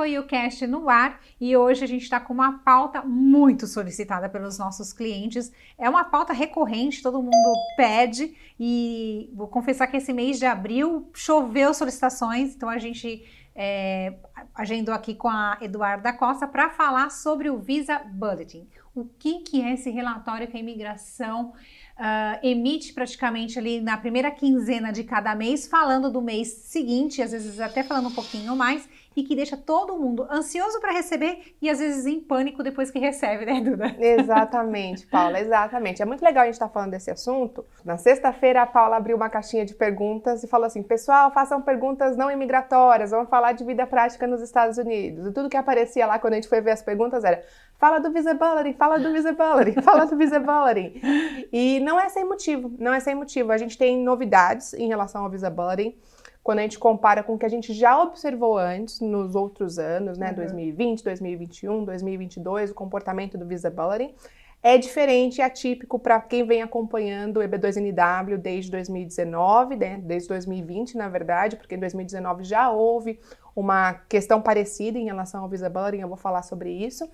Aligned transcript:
foi 0.00 0.18
o 0.18 0.22
cast 0.22 0.66
no 0.66 0.88
ar 0.88 1.20
e 1.38 1.54
hoje 1.54 1.84
a 1.84 1.86
gente 1.86 2.04
está 2.04 2.18
com 2.18 2.32
uma 2.32 2.60
pauta 2.60 3.02
muito 3.02 3.66
solicitada 3.66 4.30
pelos 4.30 4.58
nossos 4.58 4.94
clientes. 4.94 5.52
É 5.76 5.90
uma 5.90 6.04
pauta 6.04 6.32
recorrente, 6.32 7.02
todo 7.02 7.22
mundo 7.22 7.52
pede 7.76 8.34
e 8.58 9.28
vou 9.34 9.46
confessar 9.46 9.88
que 9.88 9.98
esse 9.98 10.10
mês 10.14 10.38
de 10.38 10.46
abril 10.46 11.10
choveu 11.12 11.74
solicitações, 11.74 12.54
então 12.54 12.70
a 12.70 12.78
gente 12.78 13.22
é, 13.54 14.14
agendou 14.54 14.94
aqui 14.94 15.14
com 15.14 15.28
a 15.28 15.58
Eduarda 15.60 16.14
Costa 16.14 16.46
para 16.46 16.70
falar 16.70 17.10
sobre 17.10 17.50
o 17.50 17.58
Visa 17.58 17.98
Bulletin. 17.98 18.66
O 18.94 19.04
que, 19.04 19.40
que 19.40 19.60
é 19.60 19.74
esse 19.74 19.90
relatório 19.90 20.48
que 20.48 20.56
a 20.56 20.60
imigração 20.60 21.52
uh, 22.00 22.38
emite 22.42 22.92
praticamente 22.94 23.58
ali 23.58 23.80
na 23.80 23.96
primeira 23.98 24.30
quinzena 24.30 24.90
de 24.90 25.04
cada 25.04 25.34
mês, 25.34 25.68
falando 25.68 26.10
do 26.10 26.22
mês 26.22 26.48
seguinte, 26.48 27.20
às 27.20 27.32
vezes 27.32 27.60
até 27.60 27.82
falando 27.82 28.08
um 28.08 28.14
pouquinho 28.14 28.56
mais, 28.56 28.88
e 29.16 29.24
que 29.24 29.34
deixa 29.34 29.56
todo 29.56 29.98
mundo 29.98 30.26
ansioso 30.30 30.80
para 30.80 30.92
receber 30.92 31.54
e 31.60 31.68
às 31.68 31.78
vezes 31.78 32.06
em 32.06 32.20
pânico 32.20 32.62
depois 32.62 32.90
que 32.90 32.98
recebe, 32.98 33.44
né, 33.44 33.60
Duda? 33.60 33.96
Exatamente, 33.98 35.06
Paula, 35.06 35.40
exatamente. 35.40 36.00
É 36.00 36.04
muito 36.04 36.24
legal 36.24 36.42
a 36.42 36.46
gente 36.46 36.54
estar 36.54 36.68
tá 36.68 36.72
falando 36.72 36.92
desse 36.92 37.10
assunto. 37.10 37.64
Na 37.84 37.96
sexta-feira, 37.96 38.62
a 38.62 38.66
Paula 38.66 38.96
abriu 38.96 39.16
uma 39.16 39.28
caixinha 39.28 39.64
de 39.64 39.74
perguntas 39.74 40.44
e 40.44 40.46
falou 40.46 40.66
assim: 40.66 40.82
pessoal, 40.82 41.32
façam 41.32 41.60
perguntas 41.60 42.16
não 42.16 42.30
imigratórias, 42.30 43.10
vamos 43.10 43.28
falar 43.28 43.52
de 43.52 43.64
vida 43.64 43.86
prática 43.86 44.26
nos 44.26 44.40
Estados 44.40 44.78
Unidos. 44.78 45.26
E 45.26 45.32
tudo 45.32 45.48
que 45.48 45.56
aparecia 45.56 46.06
lá 46.06 46.18
quando 46.18 46.34
a 46.34 46.36
gente 46.36 46.48
foi 46.48 46.60
ver 46.60 46.70
as 46.70 46.82
perguntas 46.82 47.24
era: 47.24 47.42
fala 47.78 47.98
do 47.98 48.12
visibility, 48.12 48.74
fala 48.74 48.98
do 48.98 49.12
visibility, 49.12 49.80
fala 49.82 50.06
do 50.06 50.16
visibility. 50.16 51.48
E 51.52 51.80
não 51.80 51.98
é 51.98 52.08
sem 52.08 52.24
motivo, 52.24 52.72
não 52.78 52.94
é 52.94 53.00
sem 53.00 53.14
motivo. 53.14 53.50
A 53.50 53.58
gente 53.58 53.76
tem 53.76 53.98
novidades 53.98 54.72
em 54.74 54.86
relação 54.86 55.24
ao 55.24 55.30
visibility 55.30 55.98
quando 56.42 56.60
a 56.60 56.62
gente 56.62 56.78
compara 56.78 57.22
com 57.22 57.34
o 57.34 57.38
que 57.38 57.46
a 57.46 57.50
gente 57.50 57.72
já 57.72 58.02
observou 58.02 58.56
antes, 58.56 59.00
nos 59.00 59.34
outros 59.34 59.78
anos, 59.78 60.16
né, 60.16 60.30
uhum. 60.30 60.36
2020, 60.36 61.04
2021, 61.04 61.84
2022, 61.84 62.70
o 62.70 62.74
comportamento 62.74 63.36
do 63.36 63.46
visibility, 63.46 64.14
é 64.62 64.76
diferente 64.76 65.38
e 65.38 65.42
atípico 65.42 65.98
para 65.98 66.20
quem 66.20 66.44
vem 66.44 66.60
acompanhando 66.60 67.38
o 67.38 67.40
EB2NW 67.40 68.36
desde 68.36 68.70
2019, 68.70 69.76
né, 69.76 69.98
desde 70.02 70.28
2020, 70.28 70.96
na 70.96 71.08
verdade, 71.08 71.56
porque 71.56 71.74
em 71.74 71.78
2019 71.78 72.44
já 72.44 72.70
houve 72.70 73.18
uma 73.56 73.94
questão 74.08 74.40
parecida 74.40 74.98
em 74.98 75.04
relação 75.04 75.42
ao 75.42 75.48
visibility, 75.48 76.00
eu 76.00 76.08
vou 76.08 76.16
falar 76.16 76.42
sobre 76.42 76.70
isso, 76.70 77.08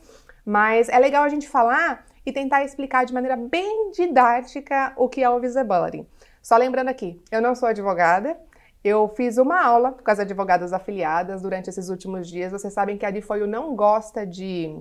mas 0.45 0.89
é 0.89 0.99
legal 0.99 1.25
a 1.25 1.29
gente 1.29 1.49
falar 1.49 2.05
e 2.25 2.33
tentar 2.33 2.65
explicar 2.65 3.05
de 3.05 3.15
maneira 3.15 3.37
bem 3.37 3.91
didática 3.93 4.93
o 4.97 5.09
que 5.09 5.23
é 5.23 5.31
o 5.31 5.41
visibility. 5.41 6.07
Só 6.43 6.57
lembrando 6.57 6.89
aqui, 6.89 7.21
eu 7.31 7.41
não 7.41 7.55
sou 7.55 7.69
advogada, 7.69 8.37
eu 8.85 9.09
fiz 9.09 9.37
uma 9.39 9.61
aula 9.61 9.93
com 9.93 10.11
as 10.11 10.19
advogadas 10.19 10.73
afiliadas 10.73 11.43
durante 11.43 11.69
esses 11.69 11.89
últimos 11.89 12.29
dias. 12.29 12.53
Vocês 12.53 12.73
sabem 12.73 12.97
que 12.97 13.05
a 13.05 13.11
Difoio 13.11 13.47
não 13.47 13.75
gosta 13.75 14.25
de 14.25 14.79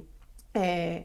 é, 0.54 1.04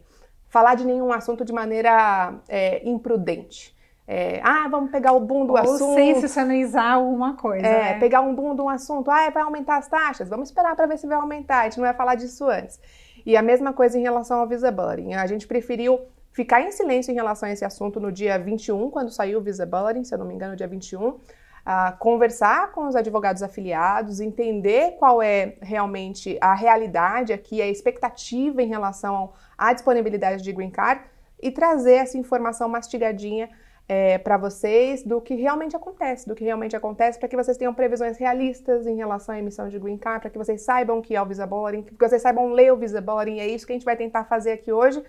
falar 0.49 0.75
de 0.75 0.85
nenhum 0.85 1.13
assunto 1.13 1.45
de 1.45 1.53
maneira 1.53 2.35
é, 2.49 2.87
imprudente. 2.89 3.75
É, 4.07 4.41
ah, 4.43 4.67
vamos 4.69 4.91
pegar 4.91 5.13
o 5.13 5.21
boom 5.21 5.47
do 5.47 5.53
Ou 5.53 5.59
assunto. 5.59 5.95
sensacionalizar 5.95 6.95
alguma 6.95 7.37
coisa. 7.37 7.65
É, 7.65 7.93
né? 7.93 8.01
pegar 8.01 8.21
um 8.21 8.35
boom 8.35 8.57
de 8.57 8.61
um 8.61 8.69
assunto. 8.69 9.11
Ah, 9.11 9.31
vai 9.31 9.43
aumentar 9.43 9.77
as 9.77 9.89
taxas? 9.89 10.29
Vamos 10.29 10.49
esperar 10.49 10.75
para 10.75 10.87
ver 10.87 10.99
se 10.99 11.07
vai 11.07 11.17
aumentar. 11.17 11.61
A 11.61 11.65
gente 11.65 11.79
não 11.79 11.85
vai 11.85 11.95
falar 11.95 12.17
disso 12.17 12.45
antes. 12.49 12.81
E 13.25 13.37
a 13.37 13.43
mesma 13.43 13.73
coisa 13.73 13.97
em 13.99 14.03
relação 14.03 14.41
ao 14.41 14.49
visibility. 14.49 15.15
A 15.15 15.27
gente 15.27 15.47
preferiu 15.47 16.01
ficar 16.33 16.61
em 16.61 16.73
silêncio 16.73 17.13
em 17.13 17.15
relação 17.15 17.49
a 17.49 17.53
esse 17.53 17.65
assunto 17.65 18.01
no 18.01 18.11
dia 18.11 18.37
21, 18.39 18.91
quando 18.91 19.11
saiu 19.11 19.39
o 19.39 19.43
visibility, 19.43 20.05
se 20.05 20.15
eu 20.15 20.19
não 20.19 20.27
me 20.27 20.35
engano, 20.35 20.57
dia 20.57 20.67
21 20.67 21.17
a 21.73 21.93
conversar 21.93 22.73
com 22.73 22.89
os 22.89 22.97
advogados 22.97 23.45
afiliados, 23.45 24.19
entender 24.19 24.97
qual 24.99 25.23
é 25.23 25.55
realmente 25.63 26.37
a 26.41 26.53
realidade 26.53 27.33
aqui, 27.33 27.63
a 27.63 27.69
expectativa 27.69 28.61
em 28.61 28.67
relação 28.67 29.31
à 29.57 29.73
disponibilidade 29.73 30.43
de 30.43 30.53
green 30.53 30.71
card 30.71 31.01
e 31.41 31.49
trazer 31.49 31.95
essa 31.95 32.19
informação 32.19 32.69
mastigadinha 32.69 33.49
é, 33.89 34.19
para 34.19 34.37
vocês 34.37 35.05
do 35.05 35.21
que 35.21 35.37
realmente 35.37 35.77
acontece, 35.77 36.27
do 36.27 36.35
que 36.35 36.43
realmente 36.43 36.75
acontece, 36.75 37.21
para 37.21 37.29
que 37.29 37.37
vocês 37.37 37.57
tenham 37.57 37.73
previsões 37.73 38.19
realistas 38.19 38.85
em 38.85 38.97
relação 38.97 39.33
à 39.33 39.39
emissão 39.39 39.69
de 39.69 39.79
green 39.79 39.97
card, 39.97 40.23
para 40.23 40.31
que 40.31 40.39
vocês 40.39 40.63
saibam 40.63 40.99
o 40.99 41.03
que 41.03 41.15
é 41.15 41.23
o 41.23 41.27
visa 41.27 41.47
boarding, 41.47 41.83
que 41.83 41.95
vocês 42.01 42.21
saibam 42.21 42.53
ler 42.53 42.73
o 42.73 42.77
visa 42.77 43.01
boarding, 43.01 43.39
é 43.39 43.47
isso 43.47 43.65
que 43.65 43.73
a 43.73 43.77
gente 43.77 43.85
vai 43.85 43.97
tentar 43.97 44.25
fazer 44.25 44.51
aqui 44.51 44.73
hoje 44.73 45.01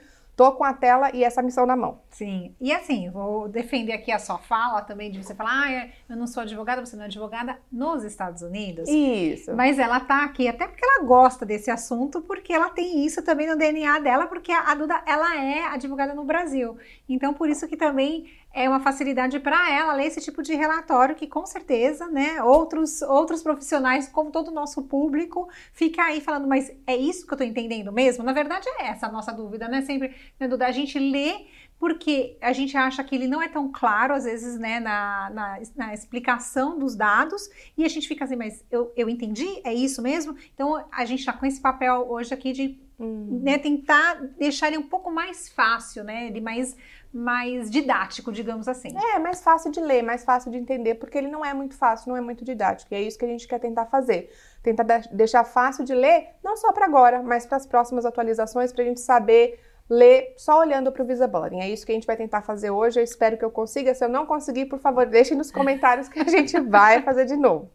tô 0.42 0.54
com 0.54 0.64
a 0.64 0.74
tela 0.74 1.16
e 1.16 1.24
essa 1.24 1.40
missão 1.44 1.68
na 1.68 1.76
mão. 1.76 2.02
Sim, 2.10 2.56
e 2.60 2.74
assim, 2.74 3.12
vou 3.12 3.48
defender 3.48 3.94
aqui 3.94 4.12
a 4.12 4.18
sua 4.18 4.40
fala 4.40 4.82
também 4.82 5.12
de 5.12 5.24
você 5.24 5.36
falar, 5.36 5.52
ah, 5.52 5.90
eu 6.10 6.18
não 6.18 6.26
sou 6.26 6.42
advogada, 6.42 6.84
você 6.84 6.96
não 6.96 7.04
é 7.04 7.06
advogada 7.06 7.60
nos 7.72 8.04
Estados 8.04 8.42
Unidos. 8.42 8.90
Isso. 8.90 9.56
Mas 9.56 9.78
ela 9.78 10.00
tá 10.00 10.24
aqui 10.24 10.48
até 10.48 10.68
porque 10.68 10.84
ela 10.84 11.06
gosta 11.06 11.46
desse 11.46 11.70
assunto, 11.70 12.22
porque 12.22 12.52
ela 12.52 12.70
tem 12.70 13.06
isso 13.06 13.22
também 13.22 13.48
no 13.48 13.56
DNA 13.56 14.00
dela, 14.00 14.26
porque 14.26 14.52
a 14.52 14.74
Duda, 14.74 15.04
ela 15.06 15.38
é 15.38 15.64
advogada 15.66 16.16
no 16.16 16.24
Brasil. 16.24 16.76
Então, 17.08 17.36
por 17.36 17.48
isso 17.48 17.68
que 17.68 17.78
também 17.78 18.26
é 18.54 18.68
uma 18.68 18.80
facilidade 18.80 19.40
para 19.40 19.72
ela 19.72 19.94
ler 19.94 20.08
esse 20.08 20.22
tipo 20.22 20.42
de 20.42 20.54
relatório 20.54 21.16
que 21.16 21.28
com 21.28 21.46
certeza, 21.46 22.08
né, 22.08 22.42
outros 22.44 23.02
outros 23.02 23.42
profissionais, 23.42 24.08
como 24.08 24.32
todo 24.32 24.50
o 24.50 24.54
nosso 24.54 24.84
público, 24.84 25.50
fica 25.74 26.04
aí 26.04 26.22
falando, 26.22 26.48
mas 26.48 26.72
é 26.86 26.96
isso 26.96 27.26
que 27.26 27.34
eu 27.34 27.36
estou 27.36 27.48
entendendo 27.48 27.92
mesmo? 27.92 28.24
Na 28.24 28.34
verdade 28.34 28.68
é 28.80 28.88
essa 28.88 29.08
a 29.08 29.12
nossa 29.12 29.32
dúvida, 29.32 29.68
né, 29.68 29.82
sempre, 29.82 30.16
né, 30.40 30.48
Duda, 30.48 30.68
a 30.68 30.72
gente 30.72 31.00
lê 31.00 31.46
porque 31.82 32.38
a 32.40 32.54
gente 32.54 32.78
acha 32.78 33.04
que 33.04 33.16
ele 33.16 33.26
não 33.26 33.42
é 33.42 33.48
tão 33.48 33.72
claro, 33.72 34.14
às 34.14 34.26
vezes, 34.26 34.60
né, 34.60 34.80
na, 34.80 35.32
na, 35.32 35.60
na, 35.76 35.94
explicação 35.96 36.78
dos 36.78 36.96
dados, 36.96 37.50
e 37.76 37.84
a 37.84 37.88
gente 37.88 38.08
fica 38.08 38.24
assim, 38.24 38.36
mas 38.36 38.64
eu, 38.70 38.94
eu 38.96 39.10
entendi? 39.10 39.48
É 39.64 39.74
isso 39.74 40.00
mesmo? 40.00 40.36
Então, 40.54 40.86
a 40.92 41.06
gente 41.06 41.22
está 41.22 41.34
com 41.34 41.44
esse 41.44 41.60
papel 41.60 42.06
hoje 42.08 42.32
aqui 42.32 42.52
de 42.52 42.80
hum. 43.00 43.42
né, 43.42 43.58
tentar 43.58 44.14
deixar 44.38 44.68
ele 44.68 44.78
um 44.78 44.88
pouco 44.88 45.10
mais 45.10 45.50
fácil, 45.50 46.04
né, 46.04 46.30
de 46.30 46.40
mais 46.40 46.78
mais 47.14 47.70
didático, 47.70 48.32
digamos 48.32 48.68
assim. 48.68 48.96
É, 48.98 49.20
mais 49.20 49.44
fácil 49.44 49.72
de 49.72 49.80
ler, 49.82 50.02
mais 50.02 50.24
fácil 50.24 50.50
de 50.50 50.58
entender, 50.58 50.96
porque 50.96 51.18
ele 51.18 51.28
não 51.28 51.44
é 51.44 51.54
muito 51.54 51.76
fácil, 51.76 52.10
não 52.10 52.18
é 52.18 52.22
muito 52.22 52.46
didático. 52.46 52.94
E 52.94 52.98
é 52.98 53.02
isso 53.02 53.18
que 53.18 53.26
a 53.26 53.28
gente 53.28 53.48
quer 53.48 53.60
tentar 53.60 53.86
fazer. 53.88 54.32
Tentar 54.64 54.84
deixar 55.12 55.44
fácil 55.44 55.84
de 55.84 55.94
ler, 55.94 56.30
não 56.44 56.56
só 56.56 56.72
para 56.72 56.86
agora, 56.86 57.22
mas 57.22 57.46
para 57.46 57.58
as 57.58 57.66
próximas 57.66 58.06
atualizações, 58.06 58.72
para 58.72 58.84
a 58.84 58.88
gente 58.88 59.02
saber 59.02 59.60
ler 59.90 60.34
só 60.38 60.60
olhando 60.60 60.90
para 60.90 61.04
o 61.04 61.06
Visibility. 61.06 61.56
É 61.58 61.70
isso 61.70 61.86
que 61.86 61.92
a 61.92 61.96
gente 61.96 62.08
vai 62.08 62.16
tentar 62.16 62.42
fazer 62.42 62.72
hoje. 62.72 62.98
Eu 62.98 63.04
espero 63.04 63.38
que 63.38 63.44
eu 63.44 63.52
consiga. 63.52 63.94
Se 63.94 64.06
eu 64.06 64.10
não 64.10 64.26
conseguir, 64.26 64.68
por 64.68 64.80
favor, 64.80 65.06
deixem 65.08 65.36
nos 65.36 65.52
comentários 65.52 66.08
que 66.08 66.20
a 66.20 66.24
gente 66.24 66.58
vai 66.62 67.02
fazer 67.02 67.26
de 67.26 67.36
novo. 67.36 67.70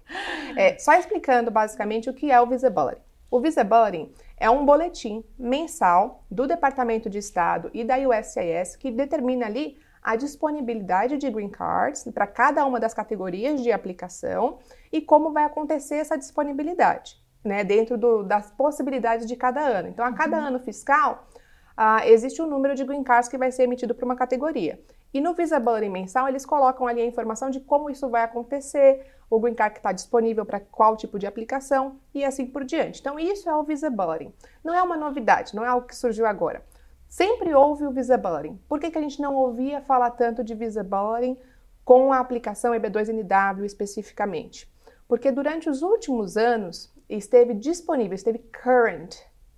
É, 0.57 0.79
só 0.79 0.95
explicando 0.95 1.51
basicamente 1.51 2.09
o 2.09 2.15
que 2.15 2.31
é 2.31 2.41
o 2.41 2.47
Visibility. 2.47 3.03
O 3.31 3.41
Visibility 3.41 4.13
é 4.37 4.49
um 4.49 4.65
boletim 4.65 5.25
mensal 5.39 6.25
do 6.31 6.47
Departamento 6.47 7.11
de 7.11 7.19
Estado 7.19 7.71
e 7.75 7.85
da 7.85 7.97
USCIS 7.97 8.77
que 8.77 8.91
determina 8.91 9.47
ali 9.47 9.79
a 10.03 10.15
disponibilidade 10.15 11.19
de 11.19 11.29
green 11.29 11.49
cards 11.49 12.05
para 12.15 12.29
cada 12.29 12.65
uma 12.65 12.79
das 12.79 12.95
categorias 12.95 13.61
de 13.61 13.73
aplicação 13.73 14.59
e 14.93 15.01
como 15.01 15.33
vai 15.33 15.43
acontecer 15.43 15.97
essa 15.97 16.17
disponibilidade, 16.17 17.21
né, 17.43 17.65
dentro 17.65 17.99
do, 17.99 18.23
das 18.23 18.53
possibilidades 18.53 19.27
de 19.27 19.35
cada 19.35 19.61
ano. 19.61 19.89
Então, 19.89 20.05
a 20.05 20.13
cada 20.13 20.39
uhum. 20.39 20.47
ano 20.47 20.61
fiscal, 20.61 21.27
uh, 21.77 22.05
existe 22.05 22.41
um 22.41 22.47
número 22.47 22.77
de 22.77 22.85
green 22.85 23.03
cards 23.03 23.29
que 23.29 23.37
vai 23.37 23.51
ser 23.51 23.65
emitido 23.65 23.97
para 23.97 24.05
uma 24.05 24.15
categoria. 24.15 24.81
E 25.13 25.21
no 25.21 25.35
Visibility 25.35 25.89
mensal, 25.89 26.29
eles 26.29 26.47
colocam 26.47 26.87
ali 26.87 27.01
a 27.01 27.05
informação 27.05 27.51
de 27.51 27.59
como 27.59 27.91
isso 27.91 28.09
vai 28.09 28.23
acontecer, 28.23 29.05
o 29.29 29.41
Green 29.41 29.55
Card 29.55 29.75
que 29.75 29.81
está 29.81 29.93
disponível 29.93 30.45
para 30.45 30.61
qual 30.61 30.97
tipo 30.97 31.19
de 31.19 31.27
aplicação 31.27 31.99
e 32.15 32.25
assim 32.25 32.47
por 32.47 32.65
diante. 32.65 33.01
Então, 33.01 33.19
isso 33.19 33.49
é 33.49 33.57
o 33.57 33.65
Visibility. 33.65 34.33
Não 34.63 34.75
é 34.75 34.83
uma 34.83 34.97
novidade, 34.97 35.55
não 35.55 35.65
é 35.65 35.69
algo 35.69 35.87
que 35.87 35.97
surgiu 35.97 36.27
agora. 36.27 36.65
Sempre 37.09 37.55
houve 37.55 37.85
o 37.85 37.91
Visibility. 37.91 38.57
Por 38.69 38.81
que, 38.81 38.91
que 38.91 38.99
a 38.99 39.01
gente 39.01 39.21
não 39.21 39.35
ouvia 39.35 39.81
falar 39.81 40.11
tanto 40.11 40.45
de 40.45 40.55
Visibility 40.55 41.41
com 41.85 42.13
a 42.13 42.19
aplicação 42.19 42.73
EB2NW 42.73 43.65
especificamente? 43.65 44.71
Porque 45.09 45.31
durante 45.31 45.69
os 45.69 45.83
últimos 45.83 46.37
anos 46.37 46.93
esteve 47.09 47.55
disponível, 47.55 48.15
esteve 48.15 48.39
current 48.39 49.17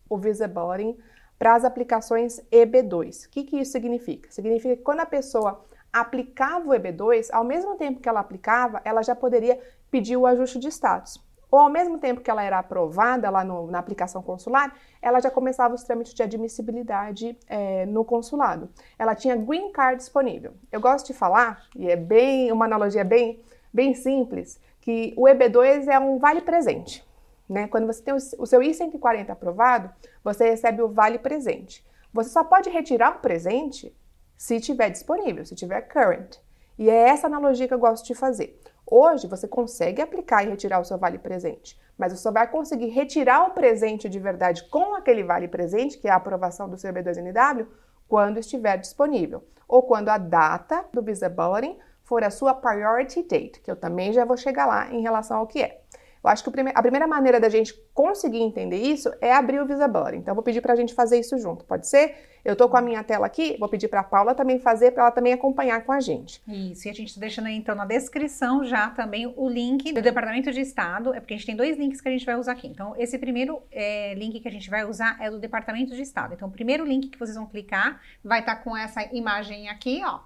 o 0.09 0.19
Visibility 0.19 0.99
para 1.39 1.55
as 1.55 1.65
aplicações 1.65 2.41
EB2. 2.51 3.27
O 3.27 3.31
que, 3.31 3.45
que 3.45 3.61
isso 3.61 3.73
significa? 3.73 4.31
Significa 4.31 4.77
que 4.77 4.83
quando 4.83 5.01
a 5.01 5.07
pessoa 5.07 5.65
aplicava 5.93 6.69
o 6.69 6.73
EB2, 6.73 7.29
ao 7.33 7.45
mesmo 7.45 7.77
tempo 7.77 8.01
que 8.01 8.09
ela 8.09 8.21
aplicava, 8.21 8.81
ela 8.85 9.03
já 9.03 9.15
poderia 9.15 9.59
pedir 9.91 10.17
o 10.17 10.27
ajuste 10.27 10.59
de 10.59 10.69
status. 10.69 11.23
Ou 11.51 11.59
ao 11.59 11.71
mesmo 11.71 11.99
tempo 11.99 12.21
que 12.21 12.31
ela 12.31 12.43
era 12.43 12.59
aprovada 12.59 13.31
lá 13.31 13.43
no, 13.43 13.71
na 13.71 13.79
aplicação 13.79 14.23
consular, 14.23 14.75
ela 15.01 15.19
já 15.19 15.31
começava 15.31 15.75
os 15.75 15.83
trâmites 15.83 16.13
de 16.13 16.23
admissibilidade 16.23 17.39
é, 17.47 17.87
no 17.87 18.05
consulado. 18.05 18.69
Ela 18.99 19.15
tinha 19.15 19.35
green 19.35 19.73
card 19.73 19.97
disponível. 19.97 20.53
Eu 20.71 20.81
gosto 20.81 21.07
de 21.07 21.15
falar, 21.15 21.65
e 21.75 21.91
é 21.91 21.97
bem 21.97 22.53
uma 22.53 22.67
analogia 22.67 23.03
bem, 23.03 23.43
bem 23.73 23.95
simples, 23.95 24.61
que 24.81 25.15
o 25.17 25.25
EB2 25.25 25.89
é 25.89 25.99
um 25.99 26.19
vale 26.19 26.43
presente. 26.43 27.07
Né? 27.49 27.67
Quando 27.67 27.87
você 27.87 28.03
tem 28.03 28.13
o 28.13 28.47
seu 28.47 28.63
I-140 28.63 29.31
aprovado, 29.31 29.91
você 30.23 30.51
recebe 30.51 30.83
o 30.83 30.89
vale 30.89 31.19
presente. 31.19 31.83
Você 32.13 32.29
só 32.29 32.45
pode 32.45 32.69
retirar 32.69 33.17
o 33.17 33.21
presente 33.21 33.95
se 34.39 34.61
tiver 34.61 34.89
disponível, 34.89 35.45
se 35.45 35.57
tiver 35.57 35.83
current. 35.83 36.39
E 36.79 36.89
é 36.89 37.09
essa 37.09 37.27
analogia 37.27 37.67
que 37.67 37.75
eu 37.75 37.79
gosto 37.79 38.07
de 38.07 38.15
fazer. 38.15 38.59
Hoje 38.87 39.27
você 39.27 39.49
consegue 39.49 40.01
aplicar 40.01 40.45
e 40.45 40.49
retirar 40.49 40.81
o 40.81 40.85
seu 40.85 40.97
vale 40.97 41.19
presente, 41.19 41.79
mas 41.99 42.13
você 42.13 42.23
só 42.23 42.31
vai 42.31 42.49
conseguir 42.49 42.87
retirar 42.87 43.49
o 43.49 43.51
presente 43.51 44.09
de 44.09 44.19
verdade 44.21 44.63
com 44.71 44.95
aquele 44.95 45.25
vale 45.25 45.49
presente, 45.49 45.99
que 45.99 46.07
é 46.07 46.13
a 46.13 46.17
aprovação 46.17 46.71
do 46.71 46.79
seu 46.79 46.93
B2NW, 46.95 47.67
quando 48.09 48.39
estiver 48.39 48.79
disponível, 48.79 49.45
ou 49.67 49.83
quando 49.83 50.09
a 50.09 50.17
data 50.17 50.87
do 50.93 51.03
Visa 51.03 51.29
Bulletin 51.29 51.77
for 52.05 52.23
a 52.23 52.31
sua 52.31 52.55
priority 52.55 53.25
date, 53.25 53.61
que 53.61 53.71
eu 53.71 53.77
também 53.77 54.13
já 54.13 54.25
vou 54.25 54.37
chegar 54.37 54.65
lá 54.65 54.91
em 54.91 55.03
relação 55.03 55.39
ao 55.39 55.47
que 55.47 55.61
é. 55.61 55.83
Eu 56.23 56.31
acho 56.31 56.43
que 56.43 56.51
a 56.75 56.83
primeira 56.83 57.07
maneira 57.07 57.41
da 57.41 57.49
gente 57.49 57.75
conseguir 57.95 58.41
entender 58.41 58.77
isso 58.77 59.11
é 59.21 59.33
abrir 59.33 59.61
o 59.61 59.67
Visibility. 59.67 60.17
Então, 60.17 60.35
vou 60.35 60.43
pedir 60.43 60.61
para 60.61 60.73
a 60.73 60.77
gente 60.77 60.95
fazer 60.95 61.19
isso 61.19 61.39
junto. 61.39 61.65
Pode 61.65 61.89
ser? 61.89 62.15
Eu 62.45 62.53
estou 62.53 62.69
com 62.69 62.77
a 62.77 62.81
minha 62.81 63.03
tela 63.05 63.27
aqui, 63.27 63.57
vou 63.59 63.69
pedir 63.69 63.89
para 63.89 64.01
a 64.01 64.05
Paula 64.05 64.35
também 64.35 64.59
fazer, 64.59 64.93
para 64.93 65.05
ela 65.05 65.13
também 65.13 65.33
acompanhar 65.33 65.85
com 65.85 65.93
a 65.93 66.01
gente. 66.01 66.41
Isso, 66.49 66.89
e 66.89 66.91
a 66.91 66.95
gente 66.95 67.09
está 67.09 67.21
deixando 67.21 67.47
aí, 67.47 67.55
então, 67.55 67.75
na 67.75 67.85
descrição 67.85 68.65
já 68.65 68.91
também 68.91 69.33
o 69.37 69.49
link 69.49 69.93
do 69.93 70.01
Departamento 70.01 70.51
de 70.51 70.61
Estado, 70.61 71.13
é 71.13 71.21
porque 71.21 71.35
a 71.35 71.37
gente 71.37 71.47
tem 71.47 71.57
dois 71.57 71.77
links 71.77 72.01
que 72.01 72.09
a 72.09 72.11
gente 72.11 72.25
vai 72.25 72.37
usar 72.37 72.53
aqui. 72.53 72.67
Então, 72.67 72.95
esse 72.97 73.19
primeiro 73.19 73.63
é, 73.71 74.15
link 74.15 74.41
que 74.41 74.49
a 74.49 74.51
gente 74.51 74.71
vai 74.71 74.85
usar 74.85 75.19
é 75.21 75.31
do 75.31 75.39
Departamento 75.39 75.95
de 75.95 76.01
Estado. 76.01 76.35
Então, 76.35 76.49
o 76.49 76.51
primeiro 76.51 76.85
link 76.85 77.09
que 77.09 77.19
vocês 77.19 77.37
vão 77.37 77.47
clicar 77.47 78.01
vai 78.25 78.41
estar 78.41 78.57
tá 78.57 78.63
com 78.63 78.77
essa 78.77 79.03
imagem 79.15 79.69
aqui, 79.69 80.01
ó. 80.05 80.21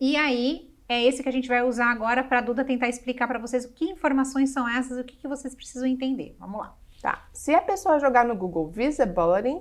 E 0.00 0.16
aí, 0.16 0.75
é 0.88 1.02
esse 1.04 1.22
que 1.22 1.28
a 1.28 1.32
gente 1.32 1.48
vai 1.48 1.62
usar 1.62 1.90
agora 1.90 2.22
para 2.22 2.38
a 2.38 2.40
Duda 2.40 2.64
tentar 2.64 2.88
explicar 2.88 3.26
para 3.26 3.38
vocês 3.38 3.64
o 3.64 3.72
que 3.72 3.84
informações 3.84 4.50
são 4.50 4.68
essas, 4.68 4.98
o 4.98 5.04
que, 5.04 5.16
que 5.16 5.26
vocês 5.26 5.54
precisam 5.54 5.86
entender. 5.86 6.36
Vamos 6.38 6.60
lá. 6.60 6.76
Tá. 7.02 7.28
Se 7.32 7.54
a 7.54 7.60
pessoa 7.60 7.98
jogar 7.98 8.24
no 8.24 8.36
Google 8.36 8.68
Visibility, 8.68 9.60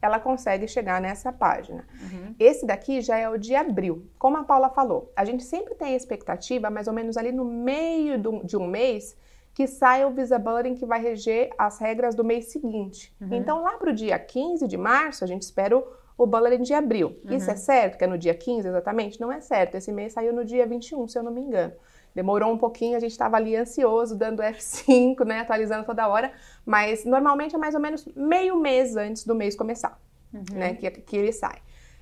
ela 0.00 0.20
consegue 0.20 0.68
chegar 0.68 1.00
nessa 1.00 1.32
página. 1.32 1.86
Uhum. 2.00 2.34
Esse 2.38 2.66
daqui 2.66 3.00
já 3.00 3.16
é 3.16 3.28
o 3.28 3.38
de 3.38 3.54
abril. 3.54 4.06
Como 4.18 4.36
a 4.36 4.44
Paula 4.44 4.68
falou, 4.70 5.12
a 5.16 5.24
gente 5.24 5.42
sempre 5.42 5.74
tem 5.74 5.94
a 5.94 5.96
expectativa, 5.96 6.68
mais 6.68 6.86
ou 6.86 6.92
menos 6.92 7.16
ali 7.16 7.32
no 7.32 7.44
meio 7.44 8.20
do, 8.20 8.44
de 8.44 8.56
um 8.56 8.66
mês, 8.66 9.16
que 9.54 9.66
saia 9.66 10.06
o 10.06 10.10
Visibility 10.10 10.78
que 10.78 10.84
vai 10.84 11.00
reger 11.00 11.50
as 11.56 11.78
regras 11.78 12.14
do 12.14 12.22
mês 12.22 12.52
seguinte. 12.52 13.14
Uhum. 13.20 13.32
Então, 13.32 13.62
lá 13.62 13.72
para 13.78 13.90
o 13.90 13.94
dia 13.94 14.18
15 14.18 14.66
de 14.68 14.76
março, 14.76 15.24
a 15.24 15.26
gente 15.26 15.42
espera 15.42 15.76
o 15.76 15.86
o 16.16 16.26
bulletin 16.26 16.62
de 16.62 16.74
abril. 16.74 17.18
Uhum. 17.24 17.36
Isso 17.36 17.50
é 17.50 17.56
certo? 17.56 17.98
Que 17.98 18.04
é 18.04 18.06
no 18.06 18.16
dia 18.16 18.34
15 18.34 18.68
exatamente? 18.68 19.20
Não 19.20 19.30
é 19.30 19.40
certo. 19.40 19.76
Esse 19.76 19.92
mês 19.92 20.12
saiu 20.12 20.32
no 20.32 20.44
dia 20.44 20.66
21, 20.66 21.08
se 21.08 21.18
eu 21.18 21.22
não 21.22 21.32
me 21.32 21.40
engano. 21.40 21.72
Demorou 22.14 22.50
um 22.50 22.56
pouquinho, 22.56 22.96
a 22.96 23.00
gente 23.00 23.10
estava 23.10 23.36
ali 23.36 23.54
ansioso, 23.54 24.16
dando 24.16 24.42
F5, 24.42 25.22
né, 25.26 25.40
atualizando 25.40 25.84
toda 25.84 26.08
hora, 26.08 26.32
mas 26.64 27.04
normalmente 27.04 27.54
é 27.54 27.58
mais 27.58 27.74
ou 27.74 27.80
menos 27.80 28.06
meio 28.16 28.58
mês 28.58 28.96
antes 28.96 29.22
do 29.24 29.34
mês 29.34 29.54
começar, 29.54 30.00
uhum. 30.32 30.44
né, 30.52 30.74
que, 30.74 30.90
que 30.90 31.16
ele 31.16 31.30
sai. 31.30 31.58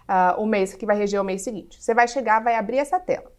Uh, 0.09 0.41
o 0.41 0.47
mês 0.47 0.75
que 0.75 0.87
vai 0.87 0.97
reger 0.97 1.21
o 1.21 1.25
mês 1.25 1.43
seguinte. 1.43 1.83
Você 1.83 1.93
vai 1.93 2.07
chegar, 2.07 2.39
vai 2.39 2.55
abrir 2.55 2.77
essa 2.77 3.01
tela. 3.01 3.33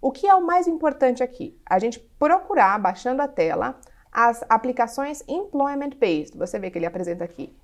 O 0.00 0.12
que 0.12 0.26
é 0.26 0.34
o 0.34 0.46
mais 0.46 0.68
importante 0.68 1.22
aqui? 1.22 1.58
A 1.66 1.78
gente 1.80 1.98
procurar, 2.18 2.78
baixando 2.78 3.22
a 3.22 3.28
tela, 3.28 3.80
as 4.12 4.44
aplicações 4.48 5.24
employment 5.26 5.90
based. 5.98 6.36
Você 6.38 6.58
vê 6.58 6.70
que 6.70 6.78
ele 6.78 6.86
apresenta 6.86 7.24
aqui 7.24 7.54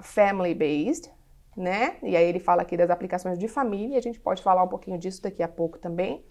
family 0.00 0.54
based, 0.54 1.10
né? 1.56 1.96
E 2.02 2.16
aí 2.16 2.24
ele 2.24 2.40
fala 2.40 2.62
aqui 2.62 2.76
das 2.76 2.90
aplicações 2.90 3.38
de 3.38 3.48
família, 3.48 3.98
a 3.98 4.02
gente 4.02 4.18
pode 4.18 4.42
falar 4.42 4.62
um 4.62 4.68
pouquinho 4.68 4.98
disso 4.98 5.22
daqui 5.22 5.42
a 5.42 5.48
pouco 5.48 5.78
também, 5.78 6.24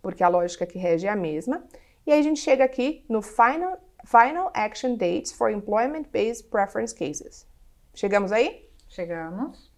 porque 0.00 0.22
a 0.22 0.28
lógica 0.28 0.66
que 0.66 0.78
rege 0.78 1.06
é 1.06 1.10
a 1.10 1.16
mesma. 1.16 1.64
E 2.06 2.12
aí 2.12 2.18
a 2.18 2.22
gente 2.22 2.40
chega 2.40 2.64
aqui 2.64 3.04
no 3.08 3.22
Final, 3.22 3.78
final 4.04 4.50
Action 4.54 4.96
Dates 4.96 5.32
for 5.32 5.50
Employment 5.50 6.04
Based 6.12 6.48
Preference 6.48 6.94
Cases. 6.94 7.46
Chegamos 7.94 8.32
aí? 8.32 8.68
Chegamos. 8.88 9.70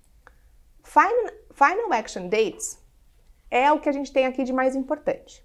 Final, 0.83 1.33
final 1.53 1.93
Action 1.93 2.29
Dates 2.29 2.83
é 3.51 3.71
o 3.73 3.81
que 3.81 3.89
a 3.89 3.93
gente 3.93 4.13
tem 4.13 4.27
aqui 4.27 4.45
de 4.45 4.53
mais 4.53 4.75
importante, 4.75 5.45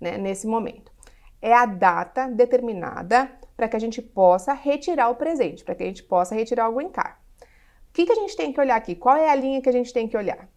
né, 0.00 0.16
nesse 0.16 0.46
momento. 0.46 0.92
É 1.40 1.52
a 1.52 1.66
data 1.66 2.28
determinada 2.28 3.30
para 3.56 3.68
que 3.68 3.76
a 3.76 3.78
gente 3.78 4.00
possa 4.00 4.52
retirar 4.52 5.08
o 5.08 5.16
presente, 5.16 5.64
para 5.64 5.74
que 5.74 5.82
a 5.82 5.86
gente 5.86 6.02
possa 6.02 6.34
retirar 6.34 6.68
o 6.68 6.74
green 6.74 6.90
card. 6.90 7.21
O 7.92 7.94
que, 7.94 8.06
que 8.06 8.12
a 8.12 8.14
gente 8.14 8.34
tem 8.34 8.50
que 8.50 8.58
olhar 8.58 8.74
aqui? 8.74 8.94
Qual 8.94 9.14
é 9.14 9.28
a 9.28 9.34
linha 9.34 9.60
que 9.60 9.68
a 9.68 9.72
gente 9.72 9.92
tem 9.92 10.08
que 10.08 10.16
olhar? 10.16 10.48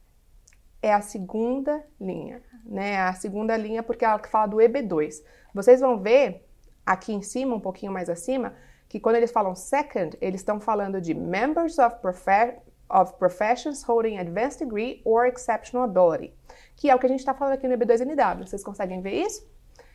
É 0.82 0.94
a 0.94 1.02
segunda 1.02 1.84
linha, 2.00 2.42
né? 2.66 2.98
A 3.02 3.12
segunda 3.12 3.58
linha 3.58 3.84
porque 3.84 4.06
ela 4.06 4.18
fala 4.20 4.48
do 4.48 4.56
EB2. 4.56 5.22
Vocês 5.54 5.82
vão 5.82 6.00
ver 6.00 6.48
aqui 6.86 7.12
em 7.12 7.22
cima, 7.22 7.54
um 7.54 7.60
pouquinho 7.60 7.92
mais 7.92 8.10
acima, 8.10 8.56
que 8.88 9.02
quando 9.02 9.18
eles 9.18 9.34
falam 9.34 9.54
second, 9.54 10.18
eles 10.22 10.40
estão 10.40 10.62
falando 10.62 11.02
de 11.02 11.14
members 11.14 11.78
of, 11.78 11.98
profe 11.98 12.54
of 12.90 13.14
professions 13.16 13.84
holding 13.84 14.18
advanced 14.18 14.60
degree 14.60 15.02
or 15.04 15.26
exceptional 15.26 15.84
ability, 15.84 16.34
que 16.78 16.90
é 16.90 16.96
o 16.96 17.00
que 17.00 17.06
a 17.06 17.10
gente 17.10 17.20
está 17.20 17.34
falando 17.34 17.56
aqui 17.56 17.68
no 17.68 17.76
EB2NW. 17.78 18.48
Vocês 18.48 18.64
conseguem 18.64 19.02
ver 19.02 19.26
isso? 19.26 19.46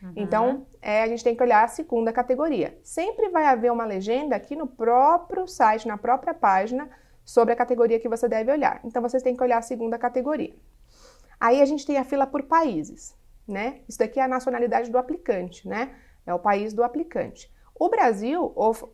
Uhum. 0.03 0.13
Então, 0.15 0.67
é, 0.79 1.01
a 1.01 1.07
gente 1.07 1.23
tem 1.23 1.35
que 1.35 1.41
olhar 1.41 1.63
a 1.63 1.67
segunda 1.67 2.13
categoria. 2.13 2.77
Sempre 2.83 3.29
vai 3.29 3.45
haver 3.45 3.71
uma 3.71 3.85
legenda 3.85 4.35
aqui 4.35 4.55
no 4.55 4.67
próprio 4.67 5.47
site, 5.47 5.87
na 5.87 5.97
própria 5.97 6.35
página, 6.35 6.87
sobre 7.23 7.53
a 7.53 7.57
categoria 7.57 7.99
que 7.99 8.09
você 8.09 8.27
deve 8.27 8.51
olhar. 8.51 8.79
Então, 8.83 9.01
vocês 9.01 9.23
têm 9.23 9.35
que 9.35 9.43
olhar 9.43 9.57
a 9.57 9.61
segunda 9.61 9.97
categoria. 9.97 10.55
Aí 11.39 11.61
a 11.61 11.65
gente 11.65 11.85
tem 11.85 11.97
a 11.97 12.03
fila 12.03 12.27
por 12.27 12.43
países, 12.43 13.15
né? 13.47 13.81
Isso 13.87 13.97
daqui 13.97 14.19
é 14.19 14.23
a 14.23 14.27
nacionalidade 14.27 14.91
do 14.91 14.97
aplicante, 14.97 15.67
né? 15.67 15.95
É 16.25 16.33
o 16.33 16.39
país 16.39 16.73
do 16.73 16.83
aplicante. 16.83 17.51
O 17.73 17.89
Brasil 17.89 18.53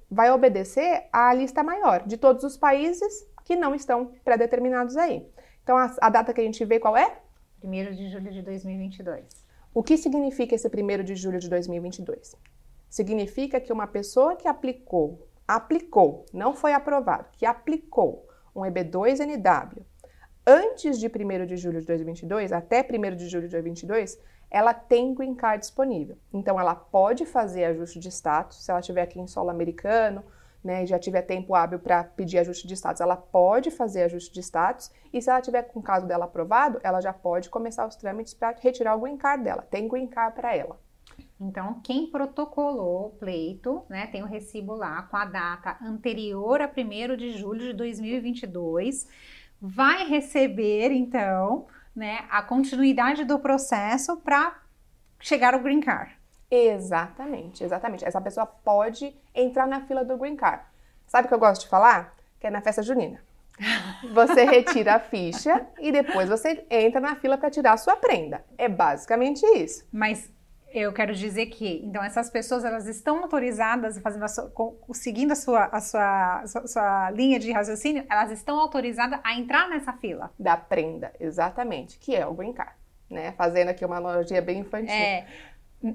vai 0.10 0.32
obedecer 0.32 1.10
à 1.12 1.34
lista 1.34 1.62
maior 1.62 2.08
de 2.08 2.16
todos 2.16 2.46
os 2.46 2.56
países 2.56 3.28
que 3.44 3.54
não 3.54 3.76
estão 3.76 4.14
pré-determinados 4.24 4.96
aí. 4.96 5.30
Então, 5.62 5.76
a, 5.76 5.94
a, 6.00 6.10
data 6.10 6.34
que 6.34 6.40
a 6.40 6.44
gente 6.44 6.64
vê 6.64 6.80
qual 6.80 6.96
é? 6.96 7.20
1 7.62 7.70
de 7.94 8.10
julho 8.10 8.32
de 8.32 8.42
2022. 8.42 9.26
O 9.74 9.84
que 9.84 9.98
significa 9.98 10.56
esse 10.56 10.68
1 10.68 11.04
de 11.04 11.16
julho 11.16 11.40
de 11.40 11.50
2022? 11.50 12.38
Significa 12.90 13.60
que 13.60 13.74
uma 13.74 13.88
pessoa 13.88 14.38
que 14.38 14.48
aplicou 14.48 15.27
aplicou, 15.48 16.26
não 16.34 16.54
foi 16.54 16.74
aprovado, 16.74 17.30
que 17.38 17.46
aplicou 17.46 18.28
um 18.56 18.62
EB2NW 18.62 19.86
antes 20.48 20.98
de 20.98 21.08
1 21.08 21.46
de 21.46 21.58
julho 21.58 21.82
de 21.82 21.86
2022, 21.86 22.54
até 22.54 22.80
1 22.82 23.16
de 23.18 23.28
julho 23.28 23.48
de 23.48 23.52
2022, 23.52 24.18
ela 24.50 24.74
tem 24.74 25.14
green 25.14 25.36
card 25.36 25.60
disponível. 25.60 26.18
Então, 26.32 26.58
ela 26.58 26.74
pode 26.74 27.26
fazer 27.26 27.66
ajuste 27.66 28.00
de 28.00 28.08
status, 28.08 28.64
se 28.64 28.72
ela 28.72 28.80
estiver 28.80 29.02
aqui 29.02 29.20
em 29.20 29.28
solo 29.28 29.50
americano, 29.50 30.24
né, 30.64 30.86
já 30.86 30.98
tiver 30.98 31.22
tempo 31.24 31.54
hábil 31.54 31.80
para 31.80 32.06
pedir 32.06 32.40
ajuste 32.40 32.66
de 32.66 32.76
status, 32.76 33.02
ela 33.02 33.18
pode 33.18 33.70
fazer 33.70 34.04
ajuste 34.04 34.34
de 34.34 34.40
status, 34.40 34.90
e 35.12 35.22
se 35.22 35.30
ela 35.30 35.42
tiver 35.42 35.64
com 35.64 35.82
o 35.82 35.84
caso 35.84 36.08
dela 36.08 36.26
aprovado, 36.26 36.80
ela 36.82 37.02
já 37.02 37.12
pode 37.12 37.50
começar 37.50 37.86
os 37.86 37.98
trâmites 37.98 38.34
para 38.34 38.56
retirar 38.58 38.96
o 38.96 39.02
green 39.02 39.18
card 39.18 39.44
dela. 39.44 39.68
Tem 39.70 39.86
green 39.86 40.08
card 40.08 40.34
para 40.34 40.56
ela. 40.56 40.80
Então, 41.40 41.80
quem 41.84 42.08
protocolou 42.08 43.08
o 43.08 43.10
pleito, 43.12 43.84
né, 43.88 44.08
tem 44.08 44.24
o 44.24 44.26
recibo 44.28 44.74
lá 44.74 45.04
com 45.04 45.16
a 45.16 45.26
data 45.26 45.78
anterior 45.82 46.62
a 46.62 46.68
1 46.68 47.16
de 47.16 47.38
julho 47.38 47.60
de 47.60 47.74
2022, 47.74 49.08
vai 49.62 50.08
receber, 50.08 50.92
então, 50.92 51.68
né, 51.96 52.26
a 52.30 52.42
continuidade 52.42 53.24
do 53.24 53.38
processo 53.38 54.18
para 54.18 54.60
chegar 55.20 55.54
ao 55.54 55.60
Green 55.60 55.80
Card. 55.80 56.18
Exatamente, 56.50 57.64
exatamente. 57.64 58.06
Essa 58.06 58.22
pessoa 58.22 58.46
pode 58.46 59.16
entrar 59.36 59.68
na 59.68 59.82
fila 59.82 60.04
do 60.04 60.18
Green 60.18 60.36
Card. 60.36 60.64
Sabe 61.06 61.26
o 61.26 61.28
que 61.28 61.34
eu 61.34 61.40
gosto 61.40 61.62
de 61.62 61.70
falar? 61.70 62.16
Que 62.40 62.48
é 62.48 62.50
na 62.50 62.62
festa 62.62 62.82
junina. 62.82 63.22
Você 64.14 64.44
retira 64.46 64.96
a 64.96 65.00
ficha 65.00 65.68
e 65.80 65.92
depois 65.92 66.30
você 66.30 66.66
entra 66.70 67.02
na 67.02 67.16
fila 67.16 67.38
para 67.38 67.50
tirar 67.50 67.74
a 67.74 67.78
sua 67.78 67.96
prenda. 67.96 68.44
É 68.58 68.70
basicamente 68.70 69.46
isso. 69.58 69.86
Mas 69.92 70.32
eu 70.78 70.94
quero 70.94 71.14
dizer 71.14 71.48
que, 71.48 71.82
então, 71.84 72.04
essas 72.04 72.30
pessoas 72.30 72.64
elas 72.64 72.88
estão 72.88 73.20
autorizadas, 73.20 73.98
fazendo 74.00 74.24
a 74.24 74.28
sua, 74.28 74.52
seguindo 74.94 75.32
a 75.32 75.36
sua, 75.36 75.66
a 75.66 75.80
sua, 75.80 76.42
a 76.42 76.48
sua, 76.48 76.68
sua 76.68 77.12
linha 77.12 77.40
de 77.40 77.52
raciocínio, 77.52 78.06
elas 78.10 78.32
estão 78.32 78.60
autorizadas 78.60 79.20
a 79.24 79.34
entrar 79.34 79.70
nessa 79.70 79.94
fila. 79.94 80.32
Da 80.38 80.56
prenda, 80.56 81.12
exatamente, 81.20 81.98
que 82.00 82.16
é 82.16 82.26
o 82.26 82.34
green 82.34 82.54
card, 82.54 82.74
né? 83.10 83.32
Fazendo 83.34 83.70
aqui 83.70 83.84
uma 83.84 83.98
analogia 83.98 84.42
bem 84.42 84.60
infantil. 84.60 84.94
É, 84.94 85.26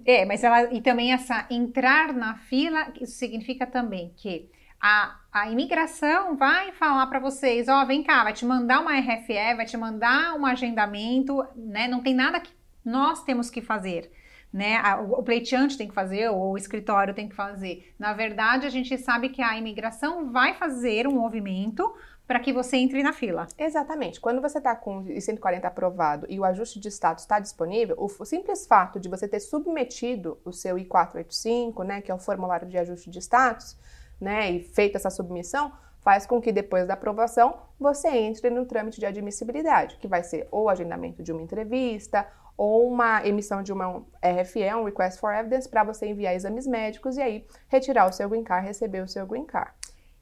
é 0.04 0.24
mas 0.24 0.42
ela, 0.42 0.72
e 0.72 0.80
também 0.80 1.12
essa 1.12 1.46
entrar 1.50 2.12
na 2.12 2.34
fila, 2.34 2.92
isso 3.00 3.12
significa 3.12 3.66
também 3.66 4.12
que 4.16 4.50
a, 4.80 5.16
a 5.32 5.48
imigração 5.48 6.36
vai 6.36 6.72
falar 6.72 7.06
para 7.06 7.20
vocês, 7.20 7.68
ó, 7.68 7.82
oh, 7.82 7.86
vem 7.86 8.02
cá, 8.02 8.24
vai 8.24 8.32
te 8.32 8.44
mandar 8.44 8.80
uma 8.80 8.98
RFE, 8.98 9.54
vai 9.56 9.64
te 9.64 9.76
mandar 9.76 10.34
um 10.34 10.44
agendamento, 10.44 11.46
né? 11.54 11.86
Não 11.86 12.00
tem 12.00 12.14
nada 12.14 12.40
que 12.40 12.52
nós 12.84 13.22
temos 13.22 13.48
que 13.48 13.60
fazer 13.60 14.10
né? 14.52 14.80
O 15.10 15.22
pleiteante 15.22 15.78
tem 15.78 15.88
que 15.88 15.94
fazer, 15.94 16.28
ou 16.28 16.52
o 16.52 16.58
escritório 16.58 17.14
tem 17.14 17.28
que 17.28 17.34
fazer. 17.34 17.94
Na 17.98 18.12
verdade, 18.12 18.66
a 18.66 18.70
gente 18.70 18.96
sabe 18.98 19.30
que 19.30 19.40
a 19.40 19.56
imigração 19.56 20.30
vai 20.30 20.54
fazer 20.54 21.06
um 21.06 21.12
movimento 21.12 21.92
para 22.26 22.38
que 22.38 22.52
você 22.52 22.76
entre 22.76 23.02
na 23.02 23.12
fila. 23.12 23.46
Exatamente. 23.58 24.20
Quando 24.20 24.40
você 24.40 24.58
está 24.58 24.76
com 24.76 24.98
o 24.98 25.20
140 25.20 25.66
aprovado 25.66 26.26
e 26.28 26.38
o 26.38 26.44
ajuste 26.44 26.78
de 26.78 26.88
status 26.88 27.24
está 27.24 27.38
disponível, 27.38 27.96
o 27.98 28.24
simples 28.24 28.66
fato 28.66 29.00
de 29.00 29.08
você 29.08 29.26
ter 29.26 29.40
submetido 29.40 30.38
o 30.44 30.52
seu 30.52 30.78
I-485, 30.78 31.84
né, 31.84 32.00
que 32.00 32.10
é 32.10 32.14
o 32.14 32.18
formulário 32.18 32.68
de 32.68 32.78
ajuste 32.78 33.10
de 33.10 33.18
status, 33.18 33.76
né, 34.20 34.50
e 34.50 34.60
feito 34.60 34.96
essa 34.96 35.10
submissão, 35.10 35.72
faz 36.00 36.26
com 36.26 36.40
que 36.40 36.52
depois 36.52 36.86
da 36.86 36.94
aprovação 36.94 37.58
você 37.78 38.08
entre 38.08 38.50
no 38.50 38.66
trâmite 38.66 38.98
de 38.98 39.06
admissibilidade, 39.06 39.96
que 39.98 40.08
vai 40.08 40.22
ser 40.22 40.48
ou 40.50 40.68
agendamento 40.68 41.22
de 41.22 41.32
uma 41.32 41.42
entrevista 41.42 42.26
ou 42.62 42.88
uma 42.88 43.26
emissão 43.26 43.60
de 43.60 43.72
uma 43.72 44.06
RFE, 44.22 44.72
um 44.76 44.84
Request 44.84 45.18
for 45.18 45.34
Evidence, 45.34 45.68
para 45.68 45.82
você 45.82 46.06
enviar 46.06 46.32
exames 46.32 46.64
médicos 46.64 47.16
e 47.16 47.20
aí 47.20 47.44
retirar 47.66 48.06
o 48.08 48.12
seu 48.12 48.28
green 48.28 48.44
card, 48.44 48.64
receber 48.64 49.02
o 49.02 49.08
seu 49.08 49.26
green 49.26 49.44
card. 49.44 49.72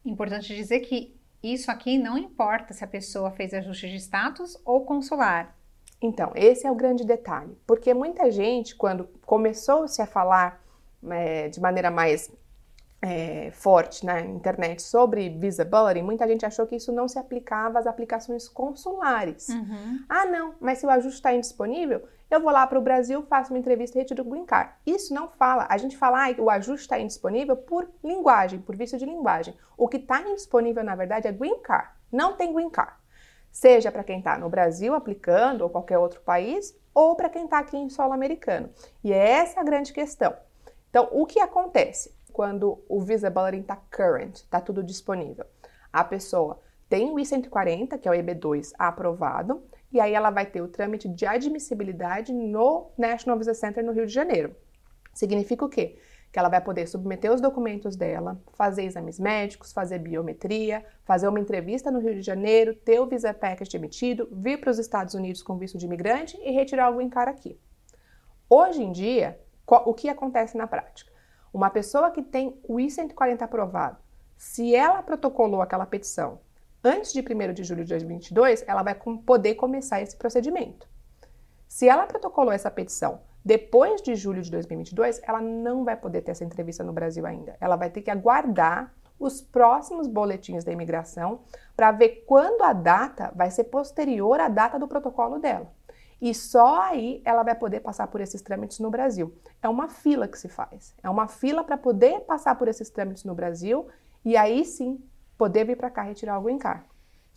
Importante 0.06 0.56
dizer 0.56 0.80
que 0.80 1.14
isso 1.42 1.70
aqui 1.70 1.98
não 1.98 2.16
importa 2.16 2.72
se 2.72 2.82
a 2.82 2.86
pessoa 2.86 3.30
fez 3.30 3.52
ajuste 3.52 3.90
de 3.90 3.96
status 3.96 4.56
ou 4.64 4.86
consular. 4.86 5.54
Então, 6.00 6.32
esse 6.34 6.66
é 6.66 6.70
o 6.70 6.74
grande 6.74 7.04
detalhe, 7.04 7.54
porque 7.66 7.92
muita 7.92 8.30
gente, 8.30 8.74
quando 8.74 9.04
começou-se 9.26 10.00
a 10.00 10.06
falar 10.06 10.64
é, 11.10 11.50
de 11.50 11.60
maneira 11.60 11.90
mais 11.90 12.32
é, 13.02 13.50
forte 13.52 14.04
na 14.04 14.20
internet 14.20 14.82
sobre 14.82 15.30
visibility, 15.30 16.02
muita 16.02 16.28
gente 16.28 16.44
achou 16.44 16.66
que 16.66 16.76
isso 16.76 16.92
não 16.92 17.08
se 17.08 17.18
aplicava 17.18 17.78
às 17.78 17.86
aplicações 17.86 18.48
consulares. 18.48 19.48
Uhum. 19.48 20.04
Ah, 20.08 20.26
não, 20.26 20.54
mas 20.60 20.78
se 20.78 20.86
o 20.86 20.90
ajuste 20.90 21.18
está 21.18 21.32
indisponível, 21.32 22.02
eu 22.30 22.40
vou 22.40 22.52
lá 22.52 22.66
para 22.66 22.78
o 22.78 22.82
Brasil, 22.82 23.22
faço 23.22 23.52
uma 23.52 23.58
entrevista 23.58 23.98
e 23.98 24.02
retiro 24.02 24.22
o 24.22 24.24
green 24.24 24.44
card. 24.44 24.72
Isso 24.86 25.12
não 25.14 25.28
fala. 25.28 25.66
A 25.68 25.76
gente 25.78 25.96
fala 25.96 26.28
ah, 26.28 26.34
o 26.38 26.50
ajuste 26.50 26.82
está 26.82 27.00
indisponível 27.00 27.56
por 27.56 27.90
linguagem, 28.04 28.60
por 28.60 28.76
vício 28.76 28.98
de 28.98 29.06
linguagem. 29.06 29.54
O 29.76 29.88
que 29.88 29.96
está 29.96 30.20
indisponível, 30.20 30.84
na 30.84 30.94
verdade, 30.94 31.26
é 31.26 31.32
green 31.32 31.58
card. 31.60 31.88
Não 32.12 32.34
tem 32.34 32.52
green 32.52 32.70
card. 32.70 32.92
Seja 33.50 33.90
para 33.90 34.04
quem 34.04 34.18
está 34.18 34.38
no 34.38 34.48
Brasil 34.48 34.94
aplicando 34.94 35.62
ou 35.62 35.70
qualquer 35.70 35.98
outro 35.98 36.20
país, 36.20 36.78
ou 36.94 37.16
para 37.16 37.28
quem 37.28 37.44
está 37.44 37.58
aqui 37.58 37.76
em 37.76 37.88
solo 37.88 38.12
americano. 38.12 38.70
E 39.02 39.12
é 39.12 39.30
essa 39.30 39.60
a 39.60 39.64
grande 39.64 39.92
questão. 39.92 40.36
Então, 40.88 41.08
o 41.12 41.26
que 41.26 41.40
acontece? 41.40 42.14
Quando 42.32 42.82
o 42.88 43.00
Visibility 43.00 43.60
está 43.60 43.76
current, 43.76 44.36
está 44.36 44.60
tudo 44.60 44.82
disponível. 44.82 45.44
A 45.92 46.04
pessoa 46.04 46.60
tem 46.88 47.10
o 47.10 47.18
I-140, 47.18 47.98
que 47.98 48.08
é 48.08 48.10
o 48.10 48.14
EB2, 48.14 48.72
aprovado, 48.78 49.62
e 49.92 50.00
aí 50.00 50.14
ela 50.14 50.30
vai 50.30 50.46
ter 50.46 50.60
o 50.60 50.68
trâmite 50.68 51.08
de 51.08 51.26
admissibilidade 51.26 52.32
no 52.32 52.90
National 52.96 53.38
Visa 53.38 53.54
Center 53.54 53.84
no 53.84 53.92
Rio 53.92 54.06
de 54.06 54.12
Janeiro. 54.12 54.54
Significa 55.12 55.64
o 55.64 55.68
quê? 55.68 55.98
Que 56.32 56.38
ela 56.38 56.48
vai 56.48 56.60
poder 56.60 56.86
submeter 56.86 57.32
os 57.32 57.40
documentos 57.40 57.96
dela, 57.96 58.40
fazer 58.54 58.84
exames 58.84 59.18
médicos, 59.18 59.72
fazer 59.72 59.98
biometria, 59.98 60.84
fazer 61.04 61.26
uma 61.26 61.40
entrevista 61.40 61.90
no 61.90 61.98
Rio 61.98 62.14
de 62.14 62.22
Janeiro, 62.22 62.74
ter 62.74 63.00
o 63.00 63.06
Visa 63.06 63.34
Package 63.34 63.76
emitido, 63.76 64.28
vir 64.30 64.60
para 64.60 64.70
os 64.70 64.78
Estados 64.78 65.14
Unidos 65.14 65.42
com 65.42 65.58
visto 65.58 65.76
de 65.76 65.86
imigrante 65.86 66.36
e 66.40 66.52
retirar 66.52 66.90
o 66.90 66.96
green 66.96 67.10
aqui. 67.14 67.58
Hoje 68.48 68.82
em 68.82 68.92
dia, 68.92 69.40
o 69.66 69.94
que 69.94 70.08
acontece 70.08 70.56
na 70.56 70.66
prática? 70.66 71.09
Uma 71.52 71.70
pessoa 71.70 72.10
que 72.10 72.22
tem 72.22 72.60
o 72.68 72.78
I-140 72.78 73.42
aprovado, 73.42 73.98
se 74.36 74.74
ela 74.74 75.02
protocolou 75.02 75.60
aquela 75.60 75.84
petição 75.84 76.40
antes 76.82 77.12
de 77.12 77.20
1 77.20 77.52
de 77.52 77.64
julho 77.64 77.84
de 77.84 77.90
2022, 77.90 78.64
ela 78.66 78.82
vai 78.82 78.94
poder 78.94 79.54
começar 79.54 80.00
esse 80.00 80.16
procedimento. 80.16 80.88
Se 81.68 81.88
ela 81.88 82.06
protocolou 82.06 82.52
essa 82.52 82.70
petição 82.70 83.20
depois 83.44 84.02
de 84.02 84.14
julho 84.14 84.42
de 84.42 84.50
2022, 84.50 85.20
ela 85.22 85.40
não 85.40 85.84
vai 85.84 85.96
poder 85.96 86.22
ter 86.22 86.32
essa 86.32 86.44
entrevista 86.44 86.84
no 86.84 86.92
Brasil 86.92 87.24
ainda. 87.26 87.56
Ela 87.60 87.76
vai 87.76 87.90
ter 87.90 88.02
que 88.02 88.10
aguardar 88.10 88.94
os 89.18 89.40
próximos 89.40 90.06
boletins 90.06 90.64
da 90.64 90.72
imigração 90.72 91.40
para 91.76 91.92
ver 91.92 92.24
quando 92.26 92.62
a 92.62 92.72
data 92.72 93.32
vai 93.34 93.50
ser 93.50 93.64
posterior 93.64 94.40
à 94.40 94.48
data 94.48 94.78
do 94.78 94.88
protocolo 94.88 95.38
dela. 95.38 95.70
E 96.20 96.34
só 96.34 96.82
aí 96.82 97.22
ela 97.24 97.42
vai 97.42 97.54
poder 97.54 97.80
passar 97.80 98.06
por 98.08 98.20
esses 98.20 98.42
trâmites 98.42 98.78
no 98.78 98.90
Brasil. 98.90 99.34
É 99.62 99.68
uma 99.68 99.88
fila 99.88 100.28
que 100.28 100.38
se 100.38 100.48
faz. 100.48 100.94
É 101.02 101.08
uma 101.08 101.26
fila 101.26 101.64
para 101.64 101.78
poder 101.78 102.20
passar 102.20 102.56
por 102.56 102.68
esses 102.68 102.90
trâmites 102.90 103.24
no 103.24 103.34
Brasil 103.34 103.88
e 104.24 104.36
aí 104.36 104.64
sim 104.64 105.02
poder 105.38 105.64
vir 105.64 105.76
para 105.76 105.90
cá 105.90 106.02
retirar 106.02 106.38
o 106.38 106.42
green 106.42 106.58
card. 106.58 106.84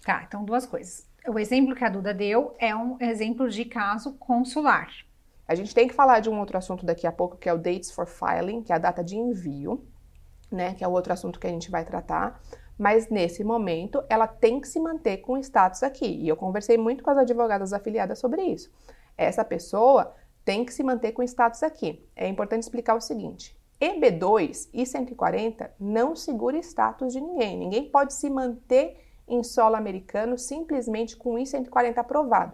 Tá, 0.03 0.23
então 0.27 0.43
duas 0.43 0.65
coisas. 0.65 1.07
O 1.25 1.39
exemplo 1.39 1.73
que 1.73 1.85
a 1.85 1.89
Duda 1.89 2.13
deu 2.13 2.53
é 2.59 2.75
um 2.75 2.97
exemplo 2.99 3.49
de 3.49 3.63
caso 3.63 4.13
consular. 4.15 4.89
A 5.47 5.55
gente 5.55 5.73
tem 5.73 5.87
que 5.87 5.93
falar 5.93 6.19
de 6.19 6.29
um 6.29 6.37
outro 6.39 6.57
assunto 6.57 6.85
daqui 6.85 7.07
a 7.07 7.11
pouco, 7.11 7.37
que 7.37 7.47
é 7.47 7.53
o 7.53 7.57
Dates 7.57 7.91
for 7.91 8.05
Filing, 8.05 8.61
que 8.61 8.73
é 8.73 8.75
a 8.75 8.79
data 8.79 9.01
de 9.01 9.15
envio, 9.15 9.85
né? 10.51 10.73
Que 10.73 10.83
é 10.83 10.87
o 10.87 10.91
outro 10.91 11.13
assunto 11.13 11.39
que 11.39 11.47
a 11.47 11.49
gente 11.49 11.71
vai 11.71 11.85
tratar 11.85 12.41
mas 12.77 13.09
nesse 13.09 13.43
momento 13.43 14.03
ela 14.09 14.27
tem 14.27 14.59
que 14.59 14.67
se 14.67 14.79
manter 14.79 15.17
com 15.17 15.37
status 15.37 15.83
aqui. 15.83 16.05
E 16.05 16.27
eu 16.27 16.35
conversei 16.35 16.77
muito 16.77 17.03
com 17.03 17.09
as 17.09 17.17
advogadas 17.17 17.73
afiliadas 17.73 18.19
sobre 18.19 18.41
isso. 18.43 18.71
Essa 19.17 19.43
pessoa 19.45 20.13
tem 20.43 20.65
que 20.65 20.73
se 20.73 20.83
manter 20.83 21.11
com 21.11 21.23
status 21.23 21.63
aqui. 21.63 22.07
É 22.15 22.27
importante 22.27 22.63
explicar 22.63 22.95
o 22.95 23.01
seguinte: 23.01 23.57
EB2 23.79 24.69
e 24.73 24.85
140 24.85 25.73
não 25.79 26.15
segura 26.15 26.57
status 26.57 27.13
de 27.13 27.21
ninguém. 27.21 27.57
Ninguém 27.57 27.89
pode 27.89 28.13
se 28.13 28.29
manter 28.29 29.01
em 29.27 29.43
solo 29.43 29.75
americano 29.75 30.37
simplesmente 30.37 31.15
com 31.15 31.37
I-140 31.37 31.97
aprovado 31.97 32.53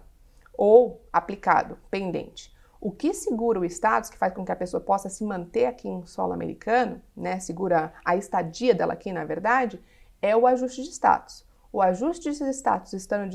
ou 0.57 1.01
aplicado, 1.11 1.77
pendente. 1.89 2.53
O 2.81 2.91
que 2.91 3.13
segura 3.13 3.59
o 3.59 3.65
status, 3.65 4.09
que 4.09 4.17
faz 4.17 4.33
com 4.33 4.45
que 4.45 4.51
a 4.51 4.55
pessoa 4.55 4.81
possa 4.81 5.09
se 5.09 5.23
manter 5.23 5.65
aqui 5.65 5.87
em 5.87 6.05
solo 6.05 6.33
americano, 6.33 7.01
né, 7.15 7.39
segura 7.39 7.93
a 8.05 8.15
estadia 8.15 8.73
dela 8.73 8.93
aqui, 8.93 9.11
na 9.11 9.25
verdade, 9.25 9.81
é 10.21 10.35
o 10.35 10.45
ajuste 10.47 10.83
de 10.83 10.89
status. 10.89 11.47
O 11.71 11.81
ajuste 11.81 12.31
de 12.31 12.49
status 12.49 12.93
estando 12.93 13.31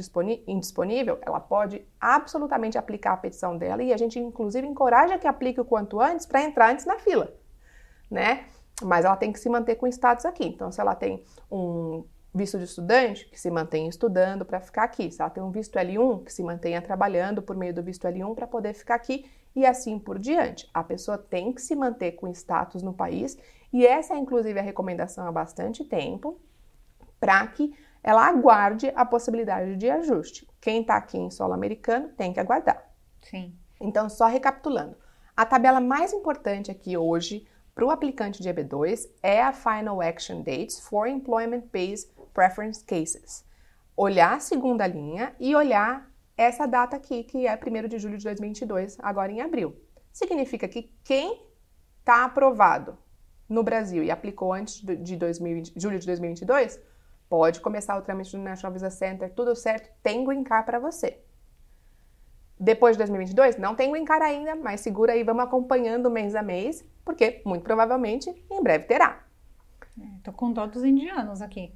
indisponível, 0.46 1.18
ela 1.22 1.38
pode 1.38 1.86
absolutamente 2.00 2.76
aplicar 2.76 3.12
a 3.12 3.16
petição 3.16 3.56
dela 3.56 3.82
e 3.82 3.92
a 3.92 3.96
gente, 3.96 4.18
inclusive, 4.18 4.66
encoraja 4.66 5.18
que 5.18 5.26
aplique 5.26 5.60
o 5.60 5.64
quanto 5.64 6.00
antes 6.00 6.26
para 6.26 6.42
entrar 6.42 6.72
antes 6.72 6.84
na 6.84 6.98
fila, 6.98 7.32
né? 8.10 8.46
Mas 8.82 9.04
ela 9.04 9.16
tem 9.16 9.32
que 9.32 9.38
se 9.38 9.48
manter 9.48 9.76
com 9.76 9.86
status 9.86 10.24
aqui. 10.24 10.46
Então, 10.46 10.72
se 10.72 10.80
ela 10.80 10.96
tem 10.96 11.22
um 11.48 12.04
visto 12.34 12.58
de 12.58 12.64
estudante, 12.64 13.26
que 13.26 13.40
se 13.40 13.48
mantenha 13.48 13.88
estudando 13.88 14.44
para 14.44 14.60
ficar 14.60 14.82
aqui. 14.82 15.10
Se 15.12 15.22
ela 15.22 15.30
tem 15.30 15.40
um 15.40 15.52
visto 15.52 15.78
L1, 15.78 16.24
que 16.24 16.32
se 16.32 16.42
mantenha 16.42 16.82
trabalhando 16.82 17.40
por 17.40 17.56
meio 17.56 17.72
do 17.72 17.82
visto 17.82 18.08
L1 18.08 18.34
para 18.34 18.48
poder 18.48 18.74
ficar 18.74 18.96
aqui 18.96 19.30
e 19.54 19.64
assim 19.64 20.00
por 20.00 20.18
diante. 20.18 20.68
A 20.74 20.82
pessoa 20.82 21.16
tem 21.16 21.52
que 21.52 21.62
se 21.62 21.76
manter 21.76 22.12
com 22.12 22.26
status 22.26 22.82
no 22.82 22.92
país 22.92 23.38
e 23.72 23.86
essa 23.86 24.14
é 24.14 24.18
inclusive 24.18 24.58
a 24.58 24.62
recomendação 24.62 25.24
há 25.24 25.30
bastante 25.30 25.84
tempo 25.84 26.40
para 27.18 27.47
que 27.47 27.75
ela 28.02 28.26
aguarde 28.26 28.92
a 28.94 29.04
possibilidade 29.04 29.76
de 29.76 29.90
ajuste. 29.90 30.47
Quem 30.61 30.83
está 30.83 30.97
aqui 30.97 31.16
em 31.16 31.30
solo 31.30 31.54
americano 31.54 32.11
tem 32.11 32.33
que 32.33 32.40
aguardar. 32.40 32.85
Sim. 33.23 33.56
Então, 33.80 34.09
só 34.11 34.26
recapitulando, 34.26 34.97
a 35.37 35.44
tabela 35.47 35.80
mais 35.80 36.12
importante 36.12 36.71
aqui 36.71 36.97
hoje 36.97 37.47
para 37.75 37.85
o 37.85 37.90
aplicante 37.90 38.42
de 38.42 38.49
EB2 38.49 39.09
é 39.23 39.42
a 39.42 39.52
Final 39.52 40.00
Action 40.00 40.42
Dates 40.42 40.78
for 40.80 41.09
Employment 41.09 41.64
Based 41.73 42.12
Preference 42.33 42.85
Cases. 42.85 43.44
Olhar 43.97 44.35
a 44.35 44.40
segunda 44.40 44.87
linha 44.87 45.35
e 45.40 45.54
olhar 45.56 46.09
essa 46.37 46.66
data 46.66 46.97
aqui, 46.97 47.25
que 47.25 47.47
é 47.47 47.54
1 47.59 47.88
de 47.88 47.99
julho 47.99 48.18
de 48.18 48.25
2022, 48.25 48.99
agora 49.00 49.33
em 49.33 49.40
abril. 49.40 49.75
Significa 50.12 50.68
que 50.68 50.92
quem 51.02 51.42
está 52.00 52.25
aprovado 52.25 52.99
no 53.49 53.62
Brasil 53.62 54.04
e 54.04 54.11
aplicou 54.11 54.52
antes 54.52 54.80
de 54.80 55.16
2020, 55.16 55.73
julho 55.76 55.99
de 55.99 56.06
2022 56.06 56.80
Pode 57.36 57.60
começar 57.60 57.98
o 57.98 58.02
trâmite 58.02 58.30
do 58.30 58.38
National 58.40 58.72
Visa 58.72 58.90
Center, 58.90 59.28
tudo 59.34 59.56
certo, 59.56 59.90
tem 60.04 60.24
green 60.24 60.44
card 60.44 60.64
para 60.64 60.78
você. 60.78 61.18
Depois 62.56 62.94
de 62.94 62.98
2022, 62.98 63.56
não 63.56 63.74
tem 63.74 63.90
green 63.90 64.04
card 64.04 64.24
ainda, 64.24 64.54
mas 64.54 64.82
segura 64.82 65.14
aí, 65.14 65.24
vamos 65.24 65.42
acompanhando 65.42 66.08
mês 66.08 66.36
a 66.36 66.44
mês, 66.44 66.88
porque 67.04 67.42
muito 67.44 67.64
provavelmente 67.64 68.30
em 68.48 68.62
breve 68.62 68.84
terá. 68.84 69.24
É, 70.00 70.06
tô 70.22 70.32
com 70.32 70.52
dó 70.52 70.64
dos 70.68 70.84
indianos 70.84 71.42
aqui. 71.42 71.74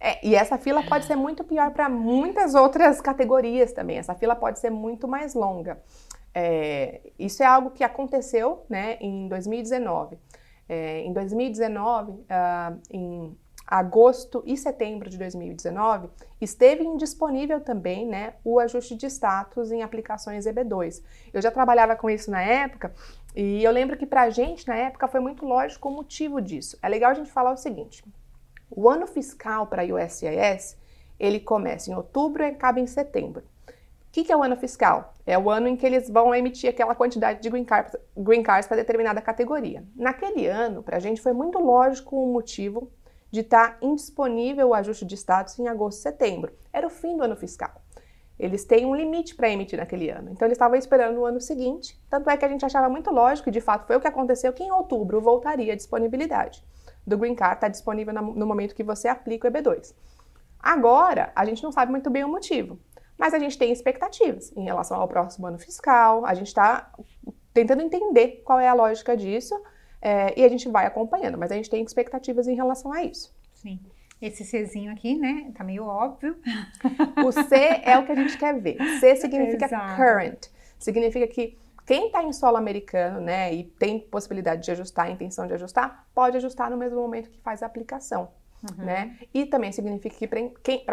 É, 0.00 0.26
e 0.26 0.34
essa 0.34 0.56
fila 0.56 0.82
pode 0.82 1.04
ser 1.04 1.16
muito 1.16 1.44
pior 1.44 1.70
para 1.72 1.86
muitas 1.86 2.54
outras 2.54 2.98
categorias 3.02 3.74
também. 3.74 3.98
Essa 3.98 4.14
fila 4.14 4.34
pode 4.34 4.58
ser 4.58 4.70
muito 4.70 5.06
mais 5.06 5.34
longa. 5.34 5.82
É, 6.32 7.12
isso 7.18 7.42
é 7.42 7.46
algo 7.46 7.72
que 7.72 7.84
aconteceu 7.84 8.64
né, 8.70 8.96
em 9.02 9.28
2019. 9.28 10.16
É, 10.66 11.00
em 11.02 11.12
2019, 11.12 12.10
uh, 12.10 12.24
ah, 12.30 12.74
em 12.90 13.36
agosto 13.66 14.42
e 14.44 14.56
setembro 14.56 15.08
de 15.08 15.16
2019, 15.18 16.08
esteve 16.40 16.84
indisponível 16.84 17.60
também 17.60 18.06
né, 18.06 18.34
o 18.44 18.58
ajuste 18.58 18.94
de 18.94 19.06
status 19.06 19.72
em 19.72 19.82
aplicações 19.82 20.46
EB2. 20.46 21.02
Eu 21.32 21.40
já 21.40 21.50
trabalhava 21.50 21.96
com 21.96 22.10
isso 22.10 22.30
na 22.30 22.42
época 22.42 22.94
e 23.34 23.64
eu 23.64 23.72
lembro 23.72 23.96
que 23.96 24.06
para 24.06 24.22
a 24.22 24.30
gente, 24.30 24.68
na 24.68 24.76
época, 24.76 25.08
foi 25.08 25.20
muito 25.20 25.44
lógico 25.44 25.88
o 25.88 25.92
motivo 25.92 26.40
disso. 26.40 26.78
É 26.82 26.88
legal 26.88 27.10
a 27.10 27.14
gente 27.14 27.32
falar 27.32 27.52
o 27.52 27.56
seguinte: 27.56 28.04
o 28.70 28.88
ano 28.88 29.06
fiscal 29.06 29.66
para 29.66 29.82
a 29.82 29.86
USCIS 29.86 30.76
ele 31.18 31.40
começa 31.40 31.90
em 31.90 31.94
outubro 31.94 32.42
e 32.42 32.46
acaba 32.46 32.80
em 32.80 32.86
setembro. 32.86 33.42
O 33.68 34.14
que, 34.14 34.24
que, 34.24 34.32
é 34.32 34.36
o 34.36 34.42
ano 34.42 34.56
fiscal? 34.56 35.12
É 35.26 35.36
o 35.36 35.50
ano 35.50 35.66
em 35.66 35.76
que 35.76 35.84
eles 35.84 36.08
vão 36.08 36.32
emitir 36.32 36.70
aquela 36.70 36.94
quantidade 36.94 37.40
de 37.42 37.50
green 37.50 37.66
green 38.16 38.42
cards 38.44 38.68
para 38.68 38.76
determinada 38.76 39.20
categoria. 39.20 39.82
Naquele 39.96 40.46
ano, 40.46 40.84
para 40.84 40.98
a 40.98 41.00
gente 41.00 41.20
foi 41.20 41.32
muito 41.32 41.58
lógico 41.58 42.16
o 42.16 42.32
motivo 42.32 42.92
de 43.34 43.40
estar 43.40 43.78
indisponível 43.82 44.68
o 44.68 44.74
ajuste 44.74 45.04
de 45.04 45.16
status 45.16 45.58
em 45.58 45.66
agosto 45.66 45.98
e 45.98 46.02
setembro. 46.02 46.52
Era 46.72 46.86
o 46.86 46.90
fim 46.90 47.16
do 47.16 47.24
ano 47.24 47.34
fiscal. 47.34 47.82
Eles 48.38 48.64
têm 48.64 48.86
um 48.86 48.94
limite 48.94 49.34
para 49.34 49.50
emitir 49.50 49.76
naquele 49.76 50.08
ano. 50.08 50.30
Então 50.30 50.46
eles 50.46 50.54
estavam 50.54 50.76
esperando 50.76 51.18
o 51.18 51.26
ano 51.26 51.40
seguinte. 51.40 52.00
Tanto 52.08 52.30
é 52.30 52.36
que 52.36 52.44
a 52.44 52.48
gente 52.48 52.64
achava 52.64 52.88
muito 52.88 53.10
lógico, 53.10 53.48
e 53.48 53.52
de 53.52 53.60
fato 53.60 53.88
foi 53.88 53.96
o 53.96 54.00
que 54.00 54.06
aconteceu, 54.06 54.52
que 54.52 54.62
em 54.62 54.70
outubro 54.70 55.20
voltaria 55.20 55.72
a 55.72 55.76
disponibilidade 55.76 56.64
do 57.04 57.18
Green 57.18 57.34
Card, 57.34 57.56
está 57.56 57.66
disponível 57.66 58.14
no 58.14 58.46
momento 58.46 58.72
que 58.72 58.84
você 58.84 59.08
aplica 59.08 59.48
o 59.48 59.50
EB2. 59.50 59.92
Agora, 60.60 61.32
a 61.34 61.44
gente 61.44 61.60
não 61.60 61.72
sabe 61.72 61.90
muito 61.90 62.08
bem 62.10 62.22
o 62.22 62.28
motivo, 62.28 62.78
mas 63.18 63.34
a 63.34 63.38
gente 63.40 63.58
tem 63.58 63.72
expectativas 63.72 64.52
em 64.56 64.62
relação 64.62 65.00
ao 65.00 65.08
próximo 65.08 65.48
ano 65.48 65.58
fiscal, 65.58 66.24
a 66.24 66.34
gente 66.34 66.46
está 66.46 66.88
tentando 67.52 67.82
entender 67.82 68.42
qual 68.44 68.60
é 68.60 68.68
a 68.68 68.74
lógica 68.74 69.16
disso 69.16 69.60
é, 70.04 70.38
e 70.38 70.44
a 70.44 70.48
gente 70.50 70.68
vai 70.68 70.84
acompanhando, 70.84 71.38
mas 71.38 71.50
a 71.50 71.54
gente 71.54 71.70
tem 71.70 71.82
expectativas 71.82 72.46
em 72.46 72.54
relação 72.54 72.92
a 72.92 73.02
isso. 73.02 73.34
Sim. 73.54 73.80
Esse 74.20 74.44
Czinho 74.44 74.92
aqui, 74.92 75.16
né? 75.16 75.50
Tá 75.54 75.64
meio 75.64 75.84
óbvio. 75.84 76.36
O 77.24 77.32
C 77.32 77.56
é 77.82 77.98
o 77.98 78.04
que 78.04 78.12
a 78.12 78.14
gente 78.14 78.36
quer 78.36 78.60
ver. 78.60 78.76
C 79.00 79.16
significa 79.16 79.64
Exato. 79.64 79.96
current. 79.96 80.48
Significa 80.78 81.26
que 81.26 81.58
quem 81.86 82.06
está 82.06 82.22
em 82.22 82.32
solo 82.32 82.56
americano, 82.56 83.20
né, 83.20 83.52
e 83.52 83.64
tem 83.64 83.98
possibilidade 83.98 84.62
de 84.62 84.70
ajustar, 84.70 85.10
intenção 85.10 85.46
de 85.46 85.54
ajustar, 85.54 86.06
pode 86.14 86.36
ajustar 86.36 86.70
no 86.70 86.76
mesmo 86.76 86.98
momento 86.98 87.30
que 87.30 87.40
faz 87.40 87.62
a 87.62 87.66
aplicação. 87.66 88.30
Uhum. 88.62 88.84
Né? 88.84 89.18
E 89.32 89.44
também 89.44 89.70
significa 89.72 90.16
que 90.16 90.26
para 90.26 90.38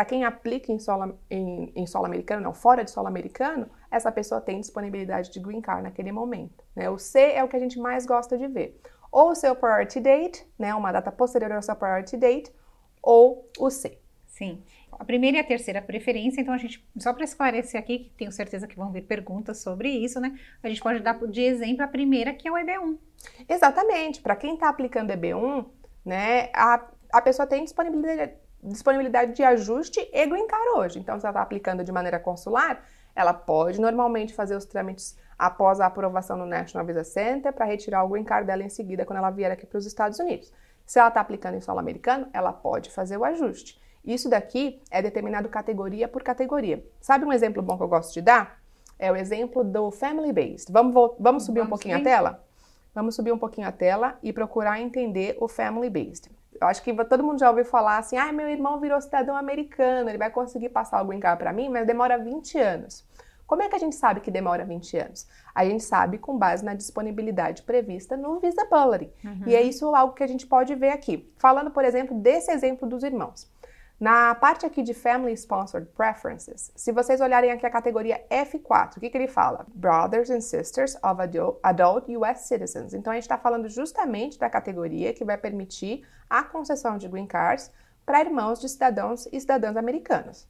quem, 0.04 0.20
quem, 0.20 0.24
aplica 0.26 0.72
em 0.74 0.80
solo, 0.80 1.18
em, 1.30 1.72
em 1.74 1.88
solo 1.88 2.06
americano, 2.06 2.42
não, 2.42 2.54
fora 2.54 2.84
de 2.84 2.92
solo 2.92 3.08
americano, 3.08 3.70
essa 3.90 4.12
pessoa 4.12 4.42
tem 4.42 4.60
disponibilidade 4.60 5.32
de 5.32 5.40
green 5.40 5.62
card 5.62 5.84
naquele 5.84 6.12
momento. 6.12 6.64
Né? 6.76 6.90
O 6.90 6.98
C 6.98 7.20
é 7.32 7.44
o 7.44 7.48
que 7.48 7.56
a 7.56 7.60
gente 7.60 7.80
mais 7.80 8.06
gosta 8.06 8.38
de 8.38 8.48
ver. 8.48 8.78
Ou 9.12 9.32
o 9.32 9.36
seu 9.36 9.56
priority 9.56 10.00
date, 10.00 10.48
né, 10.58 10.74
uma 10.74 10.92
data 10.92 11.12
posterior 11.12 11.52
ao 11.52 11.62
seu 11.62 11.76
priority 11.76 12.16
date, 12.18 12.52
ou 13.02 13.50
o 13.60 13.70
C. 13.70 13.98
Sim. 14.28 14.64
A 14.92 15.04
primeira 15.04 15.38
e 15.38 15.40
a 15.40 15.44
terceira 15.44 15.82
preferência, 15.82 16.40
então 16.40 16.54
a 16.54 16.58
gente, 16.58 16.88
só 16.98 17.12
para 17.12 17.24
esclarecer 17.24 17.80
aqui, 17.80 18.00
que 18.00 18.10
tenho 18.12 18.32
certeza 18.32 18.68
que 18.68 18.76
vão 18.76 18.92
vir 18.92 19.02
perguntas 19.02 19.58
sobre 19.60 19.90
isso, 19.90 20.20
né? 20.20 20.40
A 20.64 20.70
gente 20.70 20.82
pode 20.82 21.00
dar 21.00 21.18
de 21.28 21.42
exemplo 21.42 21.84
a 21.84 21.88
primeira, 21.88 22.34
que 22.34 22.48
é 22.48 22.52
o 22.52 22.56
EB1. 22.56 22.98
Exatamente. 23.50 24.22
Para 24.22 24.36
quem 24.36 24.54
está 24.54 24.70
aplicando 24.70 25.12
EB1, 25.12 25.66
né, 26.06 26.50
a, 26.54 26.88
a 27.12 27.22
pessoa 27.22 27.48
tem 27.48 27.64
disponibilidade, 27.64 28.34
disponibilidade 28.64 29.34
de 29.34 29.44
ajuste 29.44 30.00
e 30.14 30.26
green 30.26 30.48
card 30.48 30.70
hoje. 30.76 31.00
Então, 31.00 31.20
se 31.20 31.26
ela 31.26 31.32
está 31.32 31.42
aplicando 31.42 31.84
de 31.84 31.92
maneira 31.92 32.20
consular, 32.20 32.84
ela 33.16 33.34
pode 33.34 33.82
normalmente 33.82 34.34
fazer 34.34 34.56
os 34.56 34.66
trâmites 34.66 35.18
após 35.42 35.80
a 35.80 35.88
aprovação 35.88 36.38
no 36.38 36.46
National 36.46 36.86
Visa 36.86 37.04
Center 37.04 37.52
para 37.52 37.66
retirar 37.66 38.04
o 38.04 38.10
green 38.10 38.24
card 38.24 38.46
dela 38.46 38.62
em 38.62 38.70
seguida 38.70 39.04
quando 39.04 39.18
ela 39.18 39.32
vier 39.32 39.52
aqui 39.52 39.66
para 39.66 39.80
os 39.80 39.88
Estados 39.88 40.20
Unidos. 40.20 40.54
Se 40.86 41.00
ela 41.00 41.08
está 41.08 41.20
aplicando 41.20 41.56
em 41.56 41.62
solo 41.62 41.80
americano, 41.80 42.28
ela 42.32 42.54
pode 42.54 42.92
fazer 42.92 43.18
o 43.18 43.26
ajuste. 43.26 43.82
Isso 44.06 44.30
daqui 44.30 44.80
é 44.92 45.02
determinado 45.02 45.50
categoria 45.50 46.08
por 46.08 46.22
categoria. 46.22 46.86
Sabe 47.00 47.26
um 47.26 47.34
exemplo 47.34 47.64
bom 47.64 47.76
que 47.76 47.82
eu 47.82 47.88
gosto 47.88 48.14
de 48.14 48.22
dar? 48.22 48.62
É 49.00 49.12
o 49.12 49.16
exemplo 49.16 49.64
do 49.64 49.90
Family 49.90 50.32
Based. 50.32 50.72
Vamos, 50.72 50.94
vamos 51.20 51.44
subir 51.44 51.62
vamos 51.62 51.68
um 51.68 51.70
pouquinho 51.72 51.98
subir? 51.98 52.08
a 52.08 52.14
tela? 52.14 52.44
Vamos 52.94 53.16
subir 53.16 53.32
um 53.32 53.38
pouquinho 53.40 53.68
a 53.68 53.72
tela 53.72 54.20
e 54.22 54.32
procurar 54.32 54.80
entender 54.80 55.38
o 55.40 55.48
Family 55.48 55.90
Based. 55.90 56.30
Eu 56.62 56.68
acho 56.68 56.84
que 56.84 56.94
todo 57.06 57.24
mundo 57.24 57.40
já 57.40 57.50
ouviu 57.50 57.66
falar 57.66 57.98
assim: 57.98 58.16
ah, 58.16 58.32
meu 58.32 58.48
irmão 58.48 58.80
virou 58.80 59.02
cidadão 59.02 59.36
americano, 59.36 60.08
ele 60.08 60.20
vai 60.20 60.30
conseguir 60.30 60.70
passar 60.70 61.02
o 61.02 61.06
green 61.08 61.20
card 61.20 61.40
para 61.40 61.52
mim, 61.52 61.68
mas 61.68 61.88
demora 61.88 62.20
20 62.20 62.60
anos. 62.60 63.04
Como 63.52 63.64
é 63.64 63.68
que 63.68 63.76
a 63.76 63.80
gente 63.80 63.98
sabe 63.98 64.22
que 64.22 64.32
demora 64.32 64.64
20 64.64 64.98
anos? 64.98 65.28
A 65.54 65.66
gente 65.66 65.84
sabe 65.84 66.18
com 66.18 66.38
base 66.38 66.64
na 66.64 66.74
disponibilidade 66.74 67.64
prevista 67.64 68.16
no 68.16 68.40
Visability. 68.40 69.12
Uhum. 69.26 69.44
E 69.46 69.54
é 69.54 69.62
isso 69.62 69.94
algo 69.94 70.14
que 70.14 70.24
a 70.24 70.28
gente 70.28 70.48
pode 70.48 70.74
ver 70.74 70.92
aqui. 70.92 71.30
Falando, 71.38 71.70
por 71.70 71.84
exemplo, 71.84 72.18
desse 72.18 72.50
exemplo 72.50 72.88
dos 72.88 73.04
irmãos. 73.04 73.52
Na 74.00 74.34
parte 74.36 74.66
aqui 74.66 74.82
de 74.82 74.94
Family 74.94 75.34
Sponsored 75.34 75.92
Preferences, 75.92 76.72
se 76.78 76.94
vocês 76.94 77.20
olharem 77.20 77.52
aqui 77.52 77.66
a 77.66 77.70
categoria 77.70 78.26
F4, 78.30 78.96
o 78.96 79.00
que, 79.02 79.10
que 79.10 79.18
ele 79.18 79.28
fala? 79.28 79.66
Brothers 79.76 80.30
and 80.30 80.40
Sisters 80.40 80.96
of 81.04 81.22
Adult 81.62 82.06
US 82.08 82.40
Citizens. 82.44 82.94
Então 82.94 83.12
a 83.12 83.18
gente 83.18 83.24
está 83.24 83.38
falando 83.38 83.68
justamente 83.68 84.40
da 84.40 84.50
categoria 84.50 85.12
que 85.12 85.26
vai 85.26 85.38
permitir 85.38 86.08
a 86.30 86.42
concessão 86.42 86.98
de 86.98 87.10
green 87.10 87.28
cards 87.28 87.70
para 88.06 88.22
irmãos 88.22 88.62
de 88.62 88.70
cidadãos 88.70 89.28
e 89.30 89.42
cidadãs 89.42 89.76
americanos. 89.76 90.44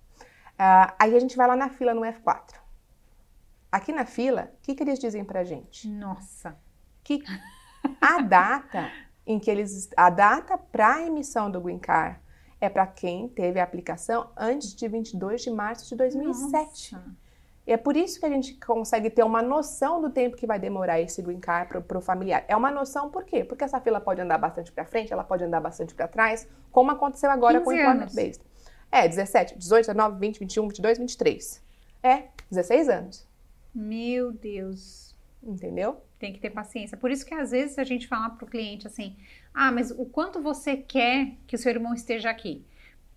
Uh, 0.51 0.93
aí 0.99 1.15
a 1.15 1.19
gente 1.19 1.35
vai 1.35 1.47
lá 1.47 1.55
na 1.55 1.69
fila 1.69 1.95
no 1.95 2.01
F4. 2.01 2.60
Aqui 3.71 3.91
na 3.91 4.05
fila, 4.05 4.51
o 4.57 4.61
que, 4.61 4.75
que 4.75 4.83
eles 4.83 4.99
dizem 4.99 5.23
pra 5.23 5.43
gente? 5.43 5.87
Nossa. 5.87 6.57
Que 7.03 7.23
a 8.01 8.21
data 8.21 8.91
em 9.25 9.39
que 9.39 9.49
eles. 9.49 9.89
A 9.95 10.09
data 10.09 10.57
para 10.57 11.01
emissão 11.05 11.49
do 11.49 11.61
Green 11.61 11.79
Card 11.79 12.19
é 12.59 12.69
para 12.69 12.85
quem 12.85 13.27
teve 13.29 13.59
a 13.59 13.63
aplicação 13.63 14.29
antes 14.37 14.75
de 14.75 14.87
22 14.87 15.41
de 15.41 15.49
março 15.49 15.87
de 15.87 15.95
2007. 15.95 16.93
Nossa. 16.93 17.21
E 17.65 17.71
é 17.71 17.77
por 17.77 17.95
isso 17.95 18.19
que 18.19 18.25
a 18.25 18.29
gente 18.29 18.55
consegue 18.55 19.09
ter 19.09 19.23
uma 19.23 19.41
noção 19.41 20.01
do 20.01 20.09
tempo 20.09 20.35
que 20.35 20.47
vai 20.47 20.59
demorar 20.59 20.99
esse 20.99 21.21
green 21.21 21.39
card 21.39 21.83
para 21.83 21.97
o 21.97 22.01
familiar. 22.01 22.43
É 22.47 22.55
uma 22.55 22.71
noção 22.71 23.09
por 23.09 23.23
quê? 23.23 23.43
Porque 23.43 23.63
essa 23.63 23.79
fila 23.79 24.01
pode 24.01 24.19
andar 24.19 24.37
bastante 24.37 24.71
para 24.71 24.83
frente, 24.83 25.13
ela 25.13 25.23
pode 25.23 25.43
andar 25.43 25.61
bastante 25.61 25.93
para 25.93 26.07
trás, 26.07 26.47
como 26.71 26.91
aconteceu 26.91 27.29
agora 27.29 27.61
com 27.61 27.69
o 27.69 27.73
Employment 27.73 28.13
Based. 28.13 28.43
É, 28.91 29.07
17, 29.07 29.57
18, 29.57 29.85
19, 29.85 30.19
20, 30.19 30.39
21, 30.39 30.67
22, 30.67 30.97
23. 30.97 31.63
É, 32.03 32.23
16 32.49 32.89
anos. 32.89 33.30
Meu 33.73 34.31
Deus. 34.31 35.15
Entendeu? 35.43 36.03
Tem 36.19 36.31
que 36.31 36.39
ter 36.39 36.51
paciência. 36.51 36.95
Por 36.95 37.09
isso 37.09 37.25
que 37.25 37.33
às 37.33 37.49
vezes 37.49 37.79
a 37.79 37.83
gente 37.83 38.07
fala 38.07 38.29
para 38.29 38.45
o 38.45 38.47
cliente 38.47 38.85
assim: 38.85 39.15
ah, 39.53 39.71
mas 39.71 39.91
o 39.91 40.05
quanto 40.05 40.41
você 40.41 40.77
quer 40.77 41.35
que 41.47 41.55
o 41.55 41.59
seu 41.59 41.71
irmão 41.71 41.93
esteja 41.93 42.29
aqui? 42.29 42.63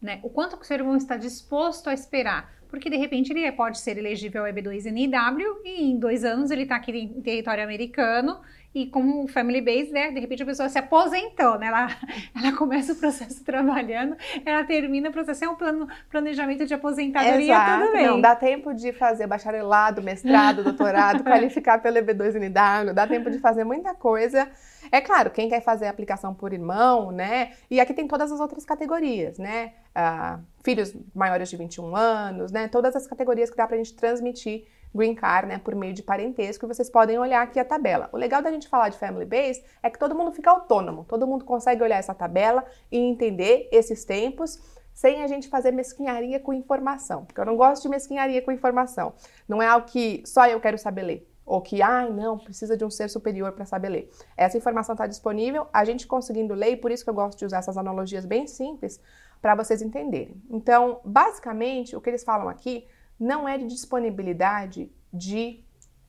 Né? 0.01 0.21
O 0.23 0.31
quanto 0.31 0.57
que 0.57 0.63
o 0.63 0.67
seu 0.67 0.77
irmão 0.77 0.97
está 0.97 1.17
disposto 1.17 1.89
a 1.89 1.95
esperar? 1.95 2.53
Porque 2.75 2.91
de 2.91 2.97
repente 2.97 3.33
ele 3.33 3.53
pode 3.53 3.79
ser 3.79 3.97
elegível 3.97 4.45
ao 4.45 4.53
EB2NIW 4.53 5.45
e 5.65 5.85
em 5.85 5.97
dois 5.97 6.25
anos 6.25 6.51
ele 6.51 6.65
está 6.65 6.75
aqui 6.75 6.91
em 6.91 7.23
território 7.23 7.63
americano 7.63 8.41
e 8.75 8.87
como 8.87 9.29
family 9.29 9.61
base, 9.61 9.93
né, 9.93 10.11
de 10.11 10.19
repente 10.19 10.43
a 10.43 10.47
pessoa 10.47 10.69
se 10.69 10.77
aposentou, 10.77 11.57
né, 11.57 11.69
ela, 11.69 11.87
ela 12.37 12.57
começa 12.57 12.93
o 12.93 12.97
processo 12.97 13.43
trabalhando, 13.47 14.17
ela 14.45 14.65
termina 14.65 15.09
o 15.09 15.13
processo, 15.13 15.45
é 15.45 15.49
um 15.49 15.55
plano, 15.55 15.87
planejamento 16.11 16.67
de 16.67 16.75
aposentadoria, 16.75 17.55
Exato. 17.55 17.83
tudo 17.83 17.93
bem. 17.93 18.07
Não, 18.09 18.21
dá 18.21 18.35
tempo 18.35 18.75
de 18.75 18.93
fazer 18.93 19.29
bacharelado, 19.29 20.03
mestrado, 20.03 20.65
doutorado, 20.65 21.23
qualificar 21.23 21.81
pelo 21.81 21.99
EB2NW, 21.99 22.93
dá 22.93 23.07
tempo 23.07 23.31
de 23.31 23.39
fazer 23.39 23.63
muita 23.63 23.95
coisa. 23.95 24.51
É 24.91 25.01
claro, 25.01 25.31
quem 25.31 25.49
quer 25.49 25.63
fazer 25.63 25.87
a 25.87 25.91
aplicação 25.91 26.35
por 26.35 26.53
irmão, 26.53 27.13
né, 27.13 27.53
e 27.71 27.79
aqui 27.79 27.95
tem 27.95 28.09
todas 28.09 28.33
as 28.33 28.41
outras 28.41 28.65
categorias, 28.65 29.39
né, 29.39 29.75
ah, 29.95 30.41
filhos 30.65 30.97
maiores 31.15 31.51
de 31.51 31.57
21 31.59 31.95
anos, 31.95 32.51
né, 32.51 32.67
todas 32.69 32.97
as 32.97 33.07
categorias 33.07 33.51
que 33.51 33.57
dá 33.57 33.67
pra 33.67 33.77
gente 33.77 33.95
transmitir 33.95 34.67
green 34.95 35.15
card, 35.15 35.47
né, 35.47 35.59
por 35.59 35.75
meio 35.75 35.93
de 35.93 36.03
parentesco, 36.03 36.65
e 36.65 36.69
vocês 36.69 36.89
podem 36.89 37.19
olhar 37.19 37.43
aqui 37.43 37.61
a 37.61 37.65
tabela. 37.65 38.09
O 38.13 38.17
legal 38.17 38.41
da 38.41 38.51
gente 38.51 38.67
falar 38.67 38.89
de 38.89 38.97
family 38.97 39.27
base 39.27 39.63
é 39.83 39.91
que 39.91 39.99
todo 39.99 40.15
mundo 40.15 40.33
fica 40.33 40.51
autônomo, 40.51 41.05
todo 41.05 41.27
mundo 41.27 41.45
consegue 41.45 41.83
olhar 41.83 41.99
essa 41.99 42.15
tabela 42.15 42.65
e 42.91 42.97
entender 42.97 43.69
esses 43.71 44.05
tempos 44.07 44.59
sem 44.95 45.23
a 45.23 45.27
gente 45.27 45.49
fazer 45.49 45.71
mesquinharia 45.73 46.41
com 46.41 46.53
informação, 46.55 47.25
porque 47.27 47.41
eu 47.41 47.45
não 47.45 47.57
gosto 47.57 47.83
de 47.83 47.89
mesquinharia 47.89 48.41
com 48.41 48.51
informação. 48.51 49.13
Não 49.47 49.61
é 49.61 49.67
algo 49.67 49.87
que 49.87 50.23
só 50.25 50.47
eu 50.47 50.61
quero 50.61 50.79
saber 50.79 51.03
ler, 51.03 51.31
ou 51.45 51.61
que, 51.61 51.83
ai, 51.83 52.09
não, 52.11 52.39
precisa 52.39 52.75
de 52.75 52.85
um 52.85 52.91
ser 52.91 53.11
superior 53.11 53.53
para 53.53 53.67
saber 53.67 53.89
ler. 53.91 54.11
Essa 54.35 54.57
informação 54.57 54.95
está 54.95 55.07
disponível, 55.07 55.67
a 55.73 55.85
gente 55.85 56.07
conseguindo 56.07 56.55
ler, 56.55 56.71
e 56.71 56.77
por 56.77 56.91
isso 56.91 57.05
que 57.05 57.11
eu 57.11 57.15
gosto 57.15 57.39
de 57.39 57.45
usar 57.45 57.59
essas 57.59 57.77
analogias 57.77 58.25
bem 58.25 58.47
simples 58.47 58.99
para 59.45 59.55
vocês 59.55 59.83
entenderem. 59.83 60.43
Então, 60.49 61.03
basicamente, 61.05 61.95
o 61.95 62.01
que 62.01 62.09
eles 62.09 62.25
falam 62.25 62.49
aqui 62.49 62.89
não 63.21 63.47
é 63.47 63.59
de 63.59 63.67
disponibilidade 63.67 64.91
de 65.13 65.63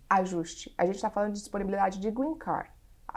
ajuste. 0.10 0.74
A 0.78 0.86
gente 0.86 0.96
está 0.96 1.10
falando 1.10 1.34
de 1.34 1.40
disponibilidade 1.40 2.00
de 2.00 2.10
green 2.10 2.38
card. 2.38 2.72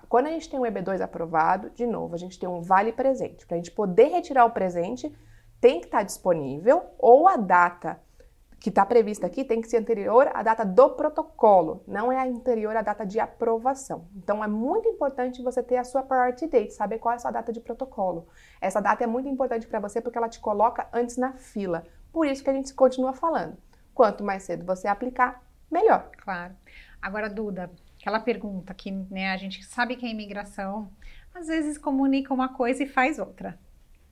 Quando 0.09 0.27
a 0.27 0.31
gente 0.31 0.51
tem 0.51 0.59
um 0.59 0.65
EB2 0.65 1.01
aprovado, 1.01 1.71
de 1.71 1.87
novo, 1.87 2.17
a 2.17 2.19
gente 2.19 2.37
tem 2.37 2.49
um 2.49 2.61
vale 2.61 2.93
presente. 2.93 3.47
Para 3.47 3.55
a 3.55 3.59
gente 3.59 3.71
poder 3.71 4.09
retirar 4.09 4.45
o 4.45 4.51
presente, 4.51 5.17
tem 5.61 5.79
que 5.79 5.87
estar 5.87 5.99
tá 5.99 6.03
disponível 6.03 6.83
ou 6.99 7.29
a 7.29 7.37
data 7.37 8.01
que 8.61 8.71
está 8.71 8.85
prevista 8.85 9.27
aqui 9.27 9.44
tem 9.44 9.61
que 9.61 9.68
ser 9.68 9.77
anterior 9.77 10.31
à 10.35 10.42
data 10.42 10.64
do 10.64 10.90
protocolo, 10.90 11.83
não 11.87 12.11
é 12.11 12.21
anterior 12.29 12.77
à 12.77 12.83
data 12.83 13.07
de 13.07 13.21
aprovação. 13.21 14.09
Então 14.16 14.42
é 14.42 14.49
muito 14.49 14.88
importante 14.88 15.42
você 15.42 15.62
ter 15.62 15.77
a 15.77 15.85
sua 15.85 16.03
priority 16.03 16.47
date, 16.47 16.75
saber 16.75 16.99
qual 16.99 17.12
é 17.12 17.16
a 17.16 17.18
sua 17.21 17.31
data 17.31 17.53
de 17.53 17.61
protocolo. 17.61 18.27
Essa 18.61 18.81
data 18.81 19.05
é 19.05 19.07
muito 19.07 19.29
importante 19.29 19.66
para 19.66 19.79
você 19.79 20.01
porque 20.01 20.18
ela 20.18 20.29
te 20.29 20.40
coloca 20.40 20.88
antes 20.92 21.16
na 21.16 21.33
fila. 21.35 21.85
Por 22.12 22.27
isso 22.27 22.42
que 22.42 22.51
a 22.51 22.53
gente 22.53 22.75
continua 22.75 23.12
falando. 23.12 23.57
Quanto 23.94 24.25
mais 24.25 24.42
cedo 24.42 24.64
você 24.64 24.88
aplicar, 24.88 25.42
melhor. 25.71 26.11
Claro. 26.23 26.55
Agora, 27.01 27.31
Duda, 27.31 27.71
aquela 28.01 28.18
pergunta 28.18 28.75
que 28.75 28.90
né, 28.90 29.31
a 29.31 29.37
gente 29.37 29.64
sabe 29.64 29.94
que 29.94 30.07
a 30.07 30.11
imigração 30.11 30.90
às 31.35 31.47
vezes 31.47 31.79
comunica 31.79 32.35
uma 32.35 32.49
coisa 32.49 32.83
e 32.83 32.87
faz 32.87 33.18
outra, 33.18 33.59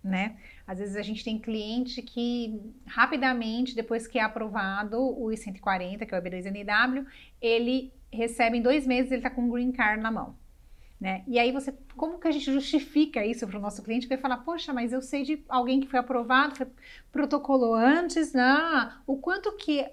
né? 0.06 0.36
Às 0.66 0.78
vezes 0.78 0.96
a 0.96 1.02
gente 1.02 1.24
tem 1.24 1.38
cliente 1.38 2.00
que 2.02 2.60
rapidamente, 2.86 3.74
depois 3.74 4.06
que 4.06 4.18
é 4.18 4.22
aprovado 4.22 4.98
o 5.00 5.30
I-140, 5.32 6.06
que 6.06 6.14
é 6.14 6.18
o 6.18 6.22
EB2NW, 6.22 7.06
ele 7.40 7.92
recebe 8.12 8.58
em 8.58 8.62
dois 8.62 8.86
meses, 8.86 9.10
ele 9.10 9.20
está 9.20 9.30
com 9.30 9.42
um 9.42 9.50
green 9.50 9.72
card 9.72 10.02
na 10.02 10.10
mão. 10.10 10.36
Né? 10.98 11.22
E 11.26 11.38
aí 11.38 11.52
você, 11.52 11.74
como 11.94 12.18
que 12.18 12.26
a 12.26 12.30
gente 12.30 12.50
justifica 12.50 13.24
isso 13.24 13.46
para 13.46 13.58
o 13.58 13.60
nosso 13.60 13.82
cliente? 13.82 14.08
Vai 14.08 14.16
falar, 14.16 14.38
poxa, 14.38 14.72
mas 14.72 14.94
eu 14.94 15.02
sei 15.02 15.24
de 15.24 15.44
alguém 15.46 15.80
que 15.80 15.88
foi 15.88 15.98
aprovado, 15.98 16.56
foi 16.56 16.66
protocolou 17.12 17.74
antes, 17.74 18.32
né? 18.32 18.92
O 19.06 19.18
quanto 19.18 19.52
que 19.56 19.86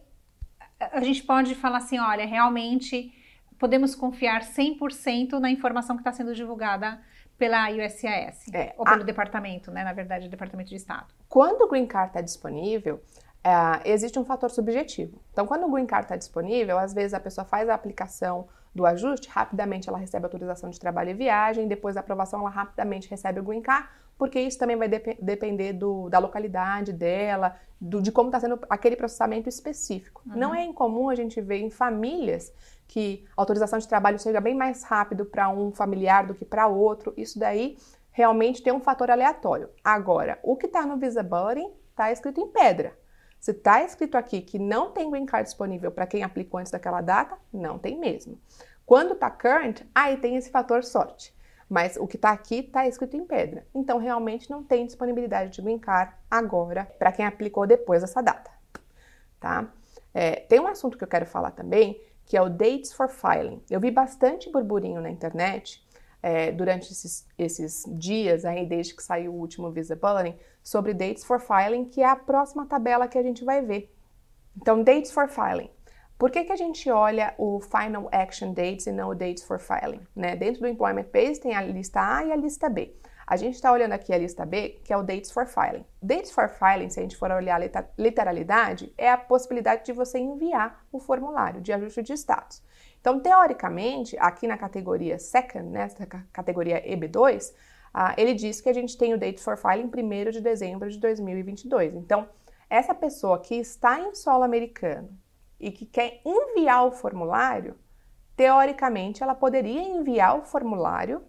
a 0.79 1.01
gente 1.01 1.21
pode 1.23 1.55
falar 1.55 1.79
assim, 1.79 1.99
olha, 1.99 2.25
realmente 2.25 3.13
podemos 3.59 3.95
confiar 3.95 4.43
100% 4.43 5.39
na 5.39 5.51
informação 5.51 5.97
que 5.97 6.01
está 6.01 6.13
sendo 6.13 6.33
divulgada 6.33 7.01
pela 7.37 7.69
USCIS, 7.71 8.53
É, 8.53 8.73
ou 8.77 8.87
a- 8.87 8.91
pelo 8.91 9.03
departamento, 9.03 9.71
né? 9.71 9.83
Na 9.83 9.93
verdade, 9.93 10.27
o 10.27 10.29
Departamento 10.29 10.69
de 10.69 10.75
Estado. 10.75 11.07
Quando 11.27 11.63
o 11.63 11.67
Green 11.67 11.85
Card 11.87 12.09
está 12.09 12.21
disponível, 12.21 13.01
ah, 13.43 13.81
existe 13.83 14.17
um 14.17 14.23
fator 14.25 14.49
subjetivo. 14.49 15.19
Então, 15.31 15.45
quando 15.45 15.65
o 15.65 15.71
Green 15.71 15.85
Card 15.85 16.05
está 16.05 16.15
disponível, 16.15 16.77
às 16.77 16.93
vezes 16.93 17.13
a 17.13 17.19
pessoa 17.19 17.43
faz 17.45 17.67
a 17.67 17.73
aplicação 17.73 18.47
do 18.73 18.85
ajuste, 18.85 19.29
rapidamente 19.29 19.87
ela 19.89 19.97
recebe 19.97 20.25
autorização 20.25 20.69
de 20.69 20.79
trabalho 20.79 21.09
e 21.11 21.13
viagem, 21.13 21.67
depois 21.67 21.93
da 21.95 22.01
aprovação 22.01 22.39
ela 22.39 22.49
rapidamente 22.49 23.07
recebe 23.09 23.39
o 23.39 23.43
Green 23.43 23.61
Card, 23.61 23.87
porque 24.17 24.39
isso 24.39 24.57
também 24.59 24.75
vai 24.77 24.87
depe- 24.87 25.17
depender 25.21 25.73
do- 25.73 26.09
da 26.09 26.19
localidade 26.19 26.93
dela, 26.93 27.55
do- 27.79 28.01
de 28.01 28.11
como 28.11 28.29
está 28.29 28.39
sendo 28.39 28.59
aquele 28.69 28.95
processamento 28.95 29.49
específico. 29.49 30.21
Não 30.25 30.53
é 30.55 30.63
incomum 30.63 31.09
a 31.09 31.15
gente 31.15 31.41
ver 31.41 31.57
em 31.59 31.69
famílias 31.69 32.53
que 32.87 33.25
a 33.35 33.41
autorização 33.41 33.79
de 33.79 33.87
trabalho 33.87 34.19
seja 34.19 34.39
bem 34.39 34.53
mais 34.55 34.83
rápido 34.83 35.25
para 35.25 35.49
um 35.49 35.71
familiar 35.71 36.25
do 36.27 36.35
que 36.35 36.45
para 36.45 36.67
outro. 36.67 37.13
Isso 37.17 37.39
daí 37.39 37.77
realmente 38.11 38.61
tem 38.61 38.71
um 38.71 38.79
fator 38.79 39.09
aleatório. 39.09 39.69
Agora, 39.83 40.37
o 40.43 40.55
que 40.55 40.67
está 40.67 40.85
no 40.85 40.97
Visibility 40.97 41.67
está 41.89 42.11
escrito 42.11 42.39
em 42.39 42.47
pedra. 42.47 42.97
Se 43.39 43.51
está 43.51 43.83
escrito 43.83 44.15
aqui 44.15 44.41
que 44.41 44.57
não 44.57 44.91
tem 44.91 45.09
green 45.09 45.25
card 45.25 45.45
disponível 45.45 45.91
para 45.91 46.07
quem 46.07 46.23
aplicou 46.23 46.59
antes 46.59 46.71
daquela 46.71 47.01
data, 47.01 47.35
não 47.51 47.77
tem 47.77 47.97
mesmo. 47.97 48.39
Quando 48.85 49.13
está 49.13 49.29
current, 49.29 49.81
aí 49.93 50.17
tem 50.17 50.35
esse 50.35 50.49
fator 50.49 50.83
sorte. 50.83 51.33
Mas 51.73 51.97
o 51.97 52.05
que 52.05 52.17
está 52.17 52.29
aqui 52.29 52.59
está 52.59 52.87
escrito 52.87 53.17
em 53.17 53.25
pedra. 53.25 53.65
Então, 53.73 53.97
realmente 53.97 54.47
não 54.47 54.63
tem 54.63 54.85
disponibilidade 54.85 55.49
de 55.49 55.59
green 55.59 55.79
card 55.79 56.13
agora 56.29 56.85
para 56.99 57.11
quem 57.11 57.25
aplicou 57.25 57.65
depois 57.65 58.03
dessa 58.03 58.21
data. 58.21 58.51
Tá? 59.39 59.73
É, 60.13 60.35
tem 60.35 60.59
um 60.59 60.67
assunto 60.67 60.95
que 60.95 61.03
eu 61.03 61.07
quero 61.07 61.25
falar 61.25 61.49
também, 61.49 61.99
que 62.27 62.37
é 62.37 62.41
o 62.43 62.47
Dates 62.47 62.93
for 62.93 63.09
Filing. 63.09 63.59
Eu 63.71 63.79
vi 63.79 63.89
bastante 63.89 64.51
burburinho 64.51 65.01
na 65.01 65.09
internet 65.09 65.83
é, 66.21 66.51
durante 66.51 66.91
esses, 66.91 67.25
esses 67.39 67.85
dias, 67.87 68.45
aí, 68.45 68.67
desde 68.67 68.95
que 68.95 69.01
saiu 69.01 69.33
o 69.33 69.39
último 69.39 69.71
Visibility, 69.71 70.37
sobre 70.61 70.93
Dates 70.93 71.23
for 71.23 71.41
Filing, 71.41 71.85
que 71.85 72.03
é 72.03 72.07
a 72.07 72.15
próxima 72.15 72.67
tabela 72.67 73.07
que 73.07 73.17
a 73.17 73.23
gente 73.23 73.43
vai 73.43 73.63
ver. 73.63 73.91
Então, 74.55 74.83
Dates 74.83 75.11
for 75.11 75.27
Filing. 75.27 75.71
Por 76.17 76.31
que, 76.31 76.43
que 76.43 76.51
a 76.51 76.55
gente 76.55 76.89
olha 76.89 77.33
o 77.37 77.59
Final 77.59 78.07
Action 78.11 78.53
Dates 78.53 78.87
e 78.87 78.91
não 78.91 79.09
o 79.09 79.15
Dates 79.15 79.43
for 79.43 79.59
Filing? 79.59 80.01
Né? 80.15 80.35
Dentro 80.35 80.61
do 80.61 80.67
Employment 80.67 81.07
Base 81.11 81.39
tem 81.41 81.55
a 81.55 81.61
lista 81.61 81.99
A 81.99 82.23
e 82.23 82.31
a 82.31 82.35
lista 82.35 82.69
B. 82.69 82.95
A 83.25 83.35
gente 83.37 83.55
está 83.55 83.71
olhando 83.71 83.93
aqui 83.93 84.13
a 84.13 84.17
lista 84.17 84.45
B, 84.45 84.81
que 84.83 84.91
é 84.91 84.97
o 84.97 85.03
Dates 85.03 85.31
for 85.31 85.45
Filing. 85.45 85.85
Dates 86.01 86.31
for 86.31 86.49
Filing, 86.49 86.89
se 86.89 86.99
a 86.99 87.03
gente 87.03 87.15
for 87.15 87.31
olhar 87.31 87.61
a 87.61 87.85
literalidade, 87.97 88.93
é 88.97 89.09
a 89.09 89.17
possibilidade 89.17 89.85
de 89.85 89.93
você 89.93 90.19
enviar 90.19 90.85
o 90.91 90.99
formulário 90.99 91.61
de 91.61 91.71
ajuste 91.71 92.03
de 92.03 92.13
status. 92.13 92.61
Então, 92.99 93.19
teoricamente, 93.19 94.17
aqui 94.19 94.45
na 94.45 94.57
categoria 94.57 95.17
Second, 95.17 95.69
nessa 95.69 96.05
ca- 96.05 96.23
categoria 96.31 96.81
EB2, 96.85 97.53
ah, 97.93 98.13
ele 98.17 98.33
diz 98.33 98.59
que 98.59 98.69
a 98.69 98.73
gente 98.73 98.97
tem 98.97 99.13
o 99.13 99.17
Date 99.17 99.41
for 99.41 99.57
Filing 99.57 99.89
1 99.93 100.31
de 100.31 100.41
dezembro 100.41 100.89
de 100.89 100.99
2022. 100.99 101.95
Então, 101.95 102.27
essa 102.69 102.93
pessoa 102.93 103.39
que 103.39 103.55
está 103.55 103.99
em 103.99 104.15
solo 104.15 104.43
americano 104.43 105.09
e 105.63 105.71
que 105.71 105.85
quer 105.85 106.21
enviar 106.25 106.85
o 106.85 106.91
formulário, 106.91 107.75
teoricamente 108.35 109.23
ela 109.23 109.35
poderia 109.35 109.81
enviar 109.81 110.37
o 110.37 110.43
formulário 110.43 111.23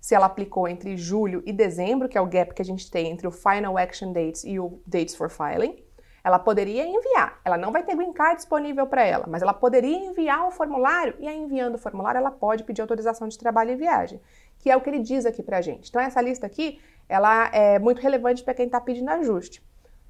se 0.00 0.14
ela 0.14 0.26
aplicou 0.26 0.66
entre 0.66 0.96
julho 0.96 1.42
e 1.44 1.52
dezembro, 1.52 2.08
que 2.08 2.16
é 2.16 2.20
o 2.20 2.26
gap 2.26 2.54
que 2.54 2.62
a 2.62 2.64
gente 2.64 2.90
tem 2.90 3.10
entre 3.10 3.26
o 3.26 3.30
Final 3.30 3.76
Action 3.76 4.12
Dates 4.12 4.44
e 4.44 4.58
o 4.58 4.80
Dates 4.86 5.14
for 5.14 5.28
Filing, 5.28 5.84
ela 6.24 6.38
poderia 6.38 6.86
enviar. 6.86 7.40
Ela 7.44 7.58
não 7.58 7.72
vai 7.72 7.82
ter 7.82 7.94
green 7.94 8.12
card 8.12 8.36
disponível 8.36 8.86
para 8.86 9.02
ela, 9.02 9.26
mas 9.28 9.42
ela 9.42 9.52
poderia 9.52 9.96
enviar 9.96 10.46
o 10.46 10.50
formulário 10.50 11.14
e 11.18 11.28
aí 11.28 11.36
enviando 11.36 11.74
o 11.74 11.78
formulário 11.78 12.18
ela 12.18 12.30
pode 12.30 12.64
pedir 12.64 12.80
autorização 12.80 13.28
de 13.28 13.38
trabalho 13.38 13.72
e 13.72 13.76
viagem, 13.76 14.20
que 14.58 14.70
é 14.70 14.76
o 14.76 14.80
que 14.80 14.88
ele 14.88 15.00
diz 15.00 15.26
aqui 15.26 15.42
pra 15.42 15.60
gente. 15.60 15.88
Então 15.88 16.00
essa 16.00 16.20
lista 16.20 16.46
aqui, 16.46 16.80
ela 17.08 17.50
é 17.52 17.78
muito 17.78 18.00
relevante 18.00 18.42
para 18.42 18.54
quem 18.54 18.66
está 18.66 18.80
pedindo 18.80 19.10
ajuste. 19.10 19.62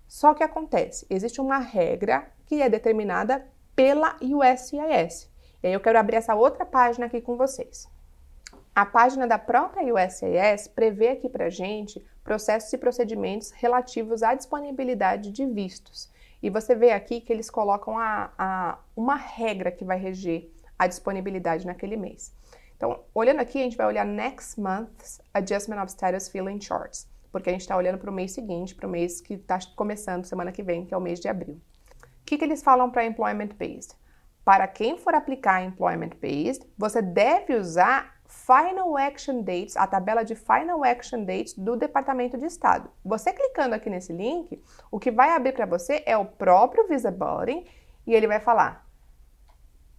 Só 0.06 0.34
que 0.34 0.42
acontece, 0.42 1.06
existe 1.08 1.40
uma 1.40 1.58
regra 1.58 2.28
que 2.44 2.60
é 2.60 2.68
determinada 2.68 3.46
pela 3.80 4.14
USCIS. 4.20 5.30
E 5.62 5.66
aí 5.68 5.72
eu 5.72 5.80
quero 5.80 5.98
abrir 5.98 6.16
essa 6.16 6.34
outra 6.34 6.66
página 6.66 7.06
aqui 7.06 7.18
com 7.18 7.34
vocês. 7.34 7.88
A 8.74 8.84
página 8.84 9.26
da 9.26 9.38
própria 9.38 9.82
USCIS 9.94 10.68
prevê 10.68 11.08
aqui 11.08 11.30
para 11.30 11.48
gente 11.48 12.04
processos 12.22 12.70
e 12.74 12.76
procedimentos 12.76 13.50
relativos 13.52 14.22
à 14.22 14.34
disponibilidade 14.34 15.32
de 15.32 15.46
vistos. 15.46 16.10
E 16.42 16.50
você 16.50 16.74
vê 16.74 16.90
aqui 16.92 17.22
que 17.22 17.32
eles 17.32 17.48
colocam 17.48 17.98
a, 17.98 18.30
a- 18.36 18.78
uma 18.94 19.16
regra 19.16 19.70
que 19.72 19.82
vai 19.82 19.96
reger 19.98 20.50
a 20.78 20.86
disponibilidade 20.86 21.66
naquele 21.66 21.96
mês. 21.96 22.34
Então, 22.76 23.00
olhando 23.14 23.40
aqui, 23.40 23.60
a 23.60 23.62
gente 23.62 23.78
vai 23.78 23.86
olhar 23.86 24.04
Next 24.04 24.60
Month's 24.60 25.22
Adjustment 25.32 25.82
of 25.82 25.90
Status 25.90 26.28
Filling 26.28 26.60
Charts, 26.60 27.08
porque 27.32 27.48
a 27.48 27.52
gente 27.52 27.62
está 27.62 27.78
olhando 27.78 27.96
para 27.96 28.10
o 28.10 28.12
mês 28.12 28.32
seguinte, 28.32 28.74
para 28.74 28.86
o 28.86 28.90
mês 28.90 29.22
que 29.22 29.34
está 29.34 29.58
começando 29.74 30.26
semana 30.26 30.52
que 30.52 30.62
vem, 30.62 30.84
que 30.84 30.92
é 30.92 30.96
o 30.98 31.00
mês 31.00 31.18
de 31.18 31.28
abril. 31.28 31.58
Que, 32.30 32.38
que 32.38 32.44
eles 32.44 32.62
falam 32.62 32.88
para 32.88 33.04
Employment 33.04 33.56
Based? 33.58 33.92
Para 34.44 34.68
quem 34.68 34.96
for 34.96 35.16
aplicar 35.16 35.64
Employment 35.64 36.10
Based, 36.22 36.64
você 36.78 37.02
deve 37.02 37.56
usar 37.56 38.20
Final 38.24 38.96
Action 38.96 39.42
Dates, 39.42 39.76
a 39.76 39.84
tabela 39.84 40.22
de 40.24 40.36
Final 40.36 40.84
Action 40.84 41.24
Dates 41.24 41.54
do 41.54 41.76
Departamento 41.76 42.38
de 42.38 42.46
Estado. 42.46 42.88
Você 43.04 43.32
clicando 43.32 43.74
aqui 43.74 43.90
nesse 43.90 44.12
link, 44.12 44.62
o 44.92 45.00
que 45.00 45.10
vai 45.10 45.30
abrir 45.30 45.52
para 45.54 45.66
você 45.66 46.04
é 46.06 46.16
o 46.16 46.24
próprio 46.24 46.86
Visibility 46.86 47.68
e 48.06 48.14
ele 48.14 48.28
vai 48.28 48.38
falar 48.38 48.86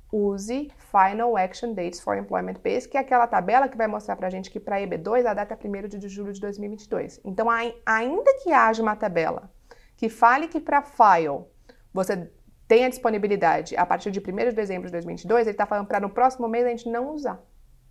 use 0.09 0.71
Final 0.89 1.35
Action 1.35 1.73
Dates 1.73 1.99
for 1.99 2.17
Employment 2.17 2.61
Based, 2.63 2.89
que 2.89 2.95
é 2.95 3.01
aquela 3.01 3.27
tabela 3.27 3.67
que 3.67 3.75
vai 3.77 3.87
mostrar 3.87 4.15
para 4.15 4.27
a 4.27 4.31
gente 4.31 4.49
que 4.49 4.57
para 4.61 4.79
EB2 4.79 5.25
a 5.25 5.33
data 5.33 5.53
é 5.53 5.67
1 5.67 5.99
de 5.99 6.07
julho 6.07 6.31
de 6.31 6.39
2022. 6.39 7.19
Então, 7.25 7.49
ai- 7.49 7.75
ainda 7.85 8.33
que 8.41 8.53
haja 8.53 8.81
uma 8.81 8.95
tabela 8.95 9.51
que 9.97 10.07
fale 10.07 10.47
que 10.47 10.61
para 10.61 10.81
File 10.81 11.50
você 11.93 12.31
tem 12.67 12.85
a 12.85 12.89
disponibilidade 12.89 13.75
a 13.75 13.85
partir 13.85 14.11
de 14.11 14.19
1 14.19 14.23
de 14.49 14.51
dezembro 14.53 14.87
de 14.87 14.91
2022, 14.93 15.47
ele 15.47 15.51
está 15.51 15.65
falando 15.65 15.87
para 15.87 15.99
no 15.99 16.09
próximo 16.09 16.47
mês 16.47 16.65
a 16.65 16.69
gente 16.69 16.89
não 16.89 17.09
usar, 17.13 17.39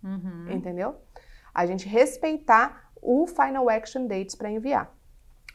Uhum. 0.03 0.47
entendeu? 0.49 0.95
A 1.53 1.65
gente 1.65 1.87
respeitar 1.87 2.89
o 3.01 3.27
Final 3.27 3.69
Action 3.69 4.07
Dates 4.07 4.35
para 4.35 4.49
enviar. 4.49 4.91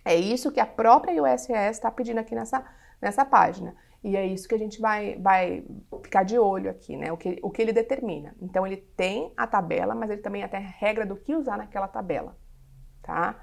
É 0.04 0.14
isso 0.14 0.52
que 0.52 0.60
a 0.60 0.66
própria 0.66 1.20
USS 1.22 1.50
está 1.76 1.90
pedindo 1.90 2.18
aqui 2.20 2.34
nessa, 2.34 2.64
nessa 3.02 3.24
página. 3.24 3.74
E 4.04 4.16
é 4.16 4.24
isso 4.24 4.46
que 4.46 4.54
a 4.54 4.58
gente 4.58 4.80
vai, 4.80 5.16
vai 5.18 5.66
ficar 6.04 6.22
de 6.22 6.38
olho 6.38 6.70
aqui, 6.70 6.96
né? 6.96 7.10
O 7.10 7.16
que, 7.16 7.40
o 7.42 7.50
que 7.50 7.60
ele 7.60 7.72
determina. 7.72 8.32
Então, 8.40 8.64
ele 8.64 8.76
tem 8.76 9.32
a 9.36 9.48
tabela, 9.48 9.96
mas 9.96 10.10
ele 10.10 10.20
também 10.22 10.46
tem 10.46 10.60
a 10.60 10.68
regra 10.68 11.04
do 11.04 11.16
que 11.16 11.34
usar 11.34 11.56
naquela 11.58 11.88
tabela, 11.88 12.36
tá? 13.02 13.34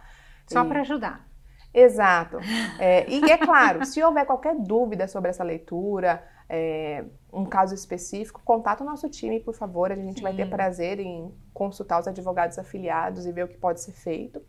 Só 0.48 0.64
E- 0.64 0.68
para 0.70 0.80
ajudar. 0.82 1.28
Exato. 1.74 2.38
É, 2.80 3.10
e 3.10 3.24
é 3.32 3.38
claro, 3.40 3.86
se 3.86 4.02
houver 4.04 4.26
qualquer 4.26 4.56
dúvida 4.56 5.08
sobre 5.08 5.30
essa 5.30 5.44
leitura, 5.44 6.24
é, 6.50 7.04
um 7.32 7.46
caso 7.46 7.74
específico, 7.74 8.42
contate 8.46 8.84
o 8.84 8.86
nosso 8.86 9.10
time, 9.10 9.40
por 9.40 9.56
favor. 9.56 9.92
A 9.92 9.96
gente 9.96 10.22
vai 10.22 10.34
ter 10.34 10.44
Sim. 10.46 10.50
prazer 10.52 11.00
em 11.00 11.34
consultar 11.54 12.00
os 12.00 12.08
advogados 12.08 12.60
afiliados 12.60 13.26
e 13.26 13.32
ver 13.32 13.46
o 13.46 13.48
que 13.48 13.58
pode 13.58 13.82
ser 13.82 13.94
feito. 13.94 14.42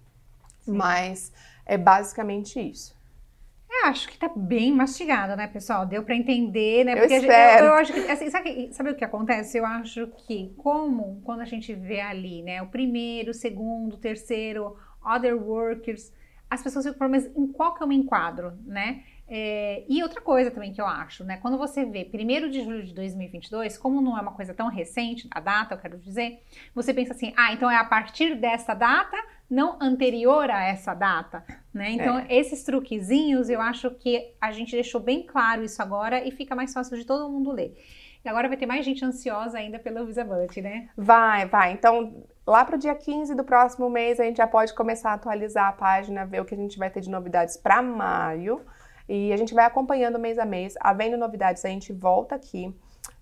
Sim. 0.61 0.73
Mas 0.73 1.33
é 1.65 1.79
basicamente 1.79 2.59
isso. 2.61 2.95
Eu 3.71 3.89
acho 3.89 4.09
que 4.09 4.17
tá 4.17 4.31
bem 4.35 4.73
mastigado, 4.73 5.35
né, 5.37 5.47
pessoal? 5.49 5.85
Deu 5.85 6.03
para 6.05 6.15
entender, 6.15 6.85
né? 6.85 6.93
Eu 6.93 6.99
Porque 6.99 7.15
a 7.15 7.21
gente- 7.21 7.29
espero. 7.29 7.65
eu, 7.65 7.71
eu 7.71 7.75
acho 7.75 7.93
que, 7.93 7.99
assim, 8.11 8.31
sabe, 8.31 8.73
sabe 8.73 8.91
o 8.91 8.95
que 8.95 9.05
acontece? 9.05 9.59
Eu 9.59 9.67
acho 9.67 10.07
que, 10.27 10.55
como 10.59 11.21
quando 11.25 11.41
a 11.41 11.45
gente 11.45 11.75
vê 11.75 12.01
ali, 12.01 12.41
né, 12.43 12.63
o 12.63 12.69
primeiro, 12.69 13.33
o 13.33 13.35
segundo, 13.35 13.95
o 13.95 13.99
terceiro, 13.99 14.77
other 15.05 15.37
workers, 15.37 16.13
as 16.55 16.63
pessoas 16.63 16.87
ficam, 16.87 17.09
mas 17.09 17.27
em 17.37 17.47
qual 17.49 17.75
que 17.75 17.83
eu 17.83 17.87
me 17.87 17.97
enquadro, 17.97 18.53
né? 18.65 19.03
É, 19.27 19.85
e 19.89 20.03
outra 20.03 20.21
coisa 20.21 20.51
também 20.51 20.73
que 20.73 20.81
eu 20.81 20.87
acho, 20.87 21.25
né? 21.25 21.39
Quando 21.39 21.57
você 21.57 21.85
vê 21.85 22.09
1 22.13 22.51
de 22.51 22.63
julho 22.63 22.85
de 22.85 22.93
2022, 22.93 23.79
como 23.79 24.01
não 24.01 24.19
é 24.19 24.21
uma 24.21 24.33
coisa 24.33 24.53
tão 24.53 24.69
recente, 24.69 25.27
a 25.31 25.41
data, 25.41 25.75
eu 25.75 25.79
quero 25.79 25.99
dizer, 25.99 26.43
você 26.75 26.93
pensa 26.93 27.15
assim, 27.15 27.33
ah, 27.37 27.53
então 27.53 27.71
é 27.71 27.77
a 27.77 27.85
partir 27.85 28.35
dessa 28.35 28.75
data, 28.75 29.17
não 29.49 29.79
anterior 29.81 30.51
a 30.51 30.65
essa 30.65 30.95
data, 30.95 31.45
né? 31.73 31.91
Então, 31.91 32.25
esses 32.29 32.65
truquezinhos, 32.65 33.49
eu 33.49 33.61
acho 33.61 33.91
que 33.93 34.35
a 34.41 34.53
gente 34.53 34.73
deixou 34.73 35.01
bem 35.01 35.23
claro 35.23 35.65
isso 35.65 35.81
agora 35.81 36.27
e 36.27 36.31
fica 36.31 36.55
mais 36.55 36.73
fácil 36.73 36.97
de 36.97 37.05
todo 37.05 37.31
mundo 37.31 37.51
ler. 37.51 37.77
E 38.25 38.29
agora 38.29 38.49
vai 38.49 38.57
ter 38.57 38.67
mais 38.67 38.85
gente 38.85 39.05
ansiosa 39.05 39.59
ainda 39.59 39.79
pelo 39.79 40.07
Visibility, 40.07 40.63
né? 40.63 40.89
Vai, 40.97 41.47
vai. 41.47 41.73
Então, 41.73 42.25
lá 42.47 42.65
para 42.65 42.77
o 42.77 42.79
dia 42.79 42.95
15 42.95 43.35
do 43.35 43.45
próximo 43.45 43.89
mês, 43.89 44.21
a 44.21 44.25
gente 44.25 44.37
já 44.37 44.47
pode 44.47 44.75
começar 44.75 45.11
a 45.11 45.15
atualizar 45.15 45.69
a 45.69 45.73
página, 45.73 46.27
ver 46.27 46.41
o 46.41 46.45
que 46.45 46.55
a 46.55 46.59
gente 46.59 46.79
vai 46.79 46.91
ter 46.91 47.01
de 47.01 47.11
novidades 47.11 47.57
para 47.57 47.83
maio. 47.83 48.61
E 49.09 49.33
a 49.33 49.37
gente 49.37 49.55
vai 49.55 49.65
acompanhando 49.65 50.19
mês 50.19 50.39
a 50.39 50.45
mês. 50.45 50.75
Havendo 50.81 51.17
novidades, 51.17 51.65
a 51.65 51.69
gente 51.69 51.93
volta 51.93 52.35
aqui. 52.35 52.75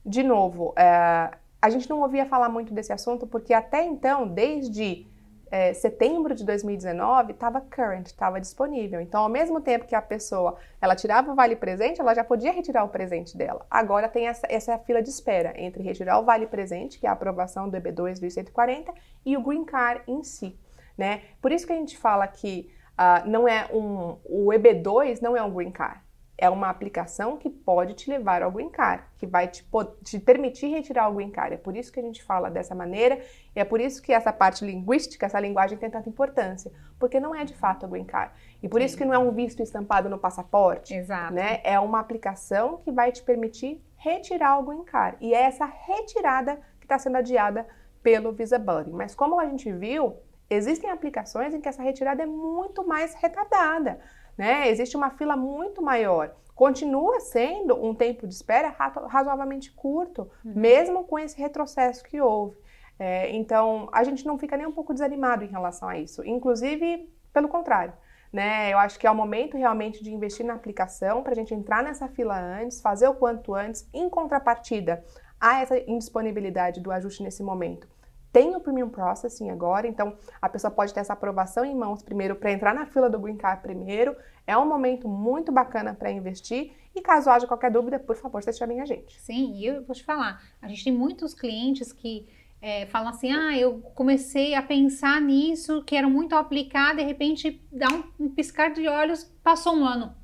De 0.05 0.23
novo, 0.23 0.73
é, 0.77 1.31
a 1.61 1.71
gente 1.71 1.89
não 1.89 2.01
ouvia 2.01 2.27
falar 2.27 2.49
muito 2.49 2.73
desse 2.73 2.93
assunto, 2.93 3.27
porque 3.27 3.55
até 3.55 3.85
então, 3.85 4.27
desde 4.27 5.07
é, 5.53 5.75
setembro 5.75 6.35
de 6.35 6.47
2019, 6.47 7.33
estava 7.33 7.61
current, 7.61 8.07
estava 8.07 8.41
disponível. 8.41 9.03
Então, 9.03 9.23
ao 9.23 9.29
mesmo 9.29 9.61
tempo 9.61 9.87
que 9.87 9.95
a 9.95 10.01
pessoa 10.01 10.57
ela 10.81 10.97
tirava 10.97 11.31
o 11.31 11.35
vale 11.35 11.55
presente, 11.55 12.01
ela 12.01 12.15
já 12.15 12.25
podia 12.25 12.51
retirar 12.51 12.85
o 12.85 12.88
presente 12.88 13.37
dela. 13.37 13.67
Agora 13.71 14.09
tem 14.09 14.29
essa, 14.29 14.47
essa 14.49 14.79
fila 14.79 15.03
de 15.03 15.11
espera 15.11 15.53
entre 15.61 15.83
retirar 15.83 16.19
o 16.19 16.25
vale 16.25 16.47
presente, 16.47 16.99
que 16.99 17.07
é 17.07 17.11
a 17.11 17.12
aprovação 17.12 17.69
do 17.69 17.77
EB2 17.77 18.19
do 18.19 18.25
I-140, 18.25 18.95
e 19.27 19.37
o 19.37 19.43
green 19.43 19.67
card 19.67 20.01
em 20.09 20.25
si. 20.25 20.59
né? 20.97 21.21
Por 21.43 21.53
isso 21.53 21.67
que 21.67 21.73
a 21.75 21.77
gente 21.77 21.99
fala 21.99 22.27
que 22.27 22.73
uh, 22.93 23.29
não 23.29 23.47
é 23.47 23.69
um, 23.71 24.17
o 24.25 24.49
EB2 24.55 25.21
não 25.21 25.37
é 25.37 25.43
um 25.43 25.53
green 25.53 25.71
card 25.71 26.01
é 26.42 26.50
uma 26.50 26.68
aplicação 26.68 27.37
que 27.37 27.48
pode 27.48 27.94
te 27.94 28.11
levar 28.11 28.42
ao 28.42 28.50
green 28.50 28.68
card, 28.68 29.05
que 29.16 29.24
vai 29.24 29.46
te, 29.46 29.64
te, 30.02 30.18
permitir 30.18 30.66
retirar 30.66 31.09
o 31.09 31.14
green 31.14 31.31
card. 31.31 31.55
É 31.55 31.57
por 31.57 31.76
isso 31.76 31.92
que 31.92 32.00
a 32.00 32.02
gente 32.02 32.20
fala 32.20 32.50
dessa 32.50 32.74
maneira 32.74 33.20
e 33.55 33.61
é 33.61 33.64
por 33.64 33.81
isso 33.81 34.02
que 34.02 34.12
essa 34.12 34.33
parte 34.33 34.64
linguística, 34.64 35.24
essa 35.24 35.38
linguagem 35.38 35.78
tem 35.78 35.88
tanta 35.88 36.09
importância, 36.09 36.72
porque 36.98 37.20
não 37.20 37.33
é 37.33 37.44
de 37.44 37.55
fato 37.55 37.87
o 37.87 37.88
green 37.88 38.05
card. 38.05 38.33
E 38.61 38.68
por 38.68 38.81
Sim. 38.81 38.87
isso 38.87 38.96
que 38.96 39.05
não 39.05 39.14
é 39.14 39.18
um 39.18 39.31
visto 39.31 39.62
estampado 39.62 40.09
no 40.09 40.18
passaporte, 40.18 40.92
Exato. 40.92 41.33
né? 41.33 41.61
É 41.62 41.78
uma 41.78 42.00
aplicação 42.00 42.78
que 42.78 42.90
vai 42.90 43.12
te 43.12 43.22
permitir 43.22 43.81
retirar 43.94 44.59
o 44.59 44.64
green 44.64 44.83
card. 44.83 45.18
E 45.20 45.33
é 45.33 45.42
essa 45.42 45.64
retirada 45.64 46.57
que 46.81 46.87
está 46.87 46.98
sendo 46.98 47.18
adiada 47.18 47.68
pelo 48.02 48.33
Visa 48.33 48.59
Buddy. 48.59 48.90
Mas 48.90 49.14
como 49.14 49.38
a 49.38 49.46
gente 49.46 49.70
viu, 49.70 50.16
existem 50.50 50.90
aplicações 50.90 51.55
em 51.55 51.61
que 51.61 51.68
essa 51.68 51.85
retirada 51.85 52.24
é 52.24 52.26
muito 52.26 52.85
mais 52.85 53.14
retardada 53.14 54.00
né? 54.37 54.68
Existe 54.68 54.97
uma 54.97 55.11
fila 55.11 55.37
muito 55.37 55.83
maior. 55.83 56.35
Continua 56.55 57.21
sendo 57.21 57.75
um 57.83 57.95
tempo 57.95 58.27
de 58.27 58.35
espera 58.35 58.75
razoavelmente 59.09 59.73
curto, 59.73 60.31
uhum. 60.45 60.53
mesmo 60.55 61.05
com 61.05 61.18
esse 61.18 61.38
retrocesso 61.38 62.05
que 62.05 62.21
houve. 62.21 62.57
É, 62.99 63.35
então, 63.35 63.88
a 63.92 64.05
gente 64.05 64.27
não 64.27 64.38
fica 64.38 64.57
nem 64.57 64.66
um 64.66 64.73
pouco 64.73 64.92
desanimado 64.92 65.45
em 65.45 65.49
relação 65.49 65.88
a 65.88 65.99
isso. 65.99 66.25
Inclusive, 66.25 67.11
pelo 67.33 67.49
contrário. 67.49 67.95
Né? 68.33 68.73
Eu 68.73 68.79
acho 68.79 68.99
que 68.99 69.07
é 69.07 69.11
o 69.11 69.14
momento 69.14 69.57
realmente 69.57 70.03
de 70.03 70.12
investir 70.12 70.47
na 70.47 70.55
aplicação 70.55 71.23
para 71.23 71.33
a 71.33 71.35
gente 71.35 71.55
entrar 71.55 71.83
nessa 71.83 72.09
fila 72.09 72.38
antes, 72.38 72.81
fazer 72.81 73.09
o 73.09 73.14
quanto 73.14 73.55
antes, 73.55 73.88
em 73.92 74.09
contrapartida 74.09 75.05
a 75.38 75.61
essa 75.61 75.79
indisponibilidade 75.79 76.81
do 76.81 76.90
ajuste 76.90 77.23
nesse 77.23 77.42
momento 77.42 77.87
tem 78.33 78.57
o 78.57 78.61
Premium 78.61 78.88
Processing 78.88 79.51
agora, 79.51 79.87
então 79.87 80.16
a 80.40 80.49
pessoa 80.49 80.71
pode 80.71 80.95
ter 80.95 81.01
essa 81.01 81.12
aprovação 81.12 81.64
em 81.64 81.75
mãos 81.75 82.03
primeiro 82.03 82.35
para 82.35 82.51
entrar 82.51 82.75
na 82.75 82.87
fila 82.87 83.11
do 83.11 83.18
Green 83.18 83.37
Card 83.37 83.62
primeiro. 83.62 84.16
É 84.47 84.57
um 84.57 84.66
momento 84.66 85.07
muito 85.07 85.53
bacana 85.53 85.95
para 85.95 86.11
investir. 86.11 86.73
E 86.95 87.01
caso 87.01 87.31
haja 87.31 87.47
qualquer 87.47 87.71
dúvida, 87.71 87.99
por 87.99 88.16
favor, 88.16 88.42
vocês 88.42 88.57
chamem 88.57 88.81
a 88.81 88.87
gente. 88.87 89.21
Sim, 89.21 89.55
e 89.55 89.66
eu 89.66 89.85
vou 89.85 89.95
te 89.95 90.05
falar, 90.05 90.42
a 90.61 90.68
gente 90.68 90.85
tem 90.85 90.92
muitos 90.92 91.35
clientes 91.35 91.92
que 91.92 92.27
é, 92.61 92.87
falam 92.87 93.09
assim, 93.09 93.33
ah, 93.33 93.57
eu 93.59 93.81
comecei 93.95 94.55
a 94.55 94.62
pensar 94.62 95.21
nisso, 95.21 95.83
quero 95.85 96.09
muito 96.09 96.35
aplicar, 96.35 96.95
de 96.95 97.03
repente 97.03 97.61
dá 97.71 97.88
um, 97.88 98.27
um 98.27 98.31
piscar 98.31 98.73
de 98.73 98.87
olhos, 98.88 99.25
passou 99.42 99.75
um 99.75 99.85
ano 99.85 100.14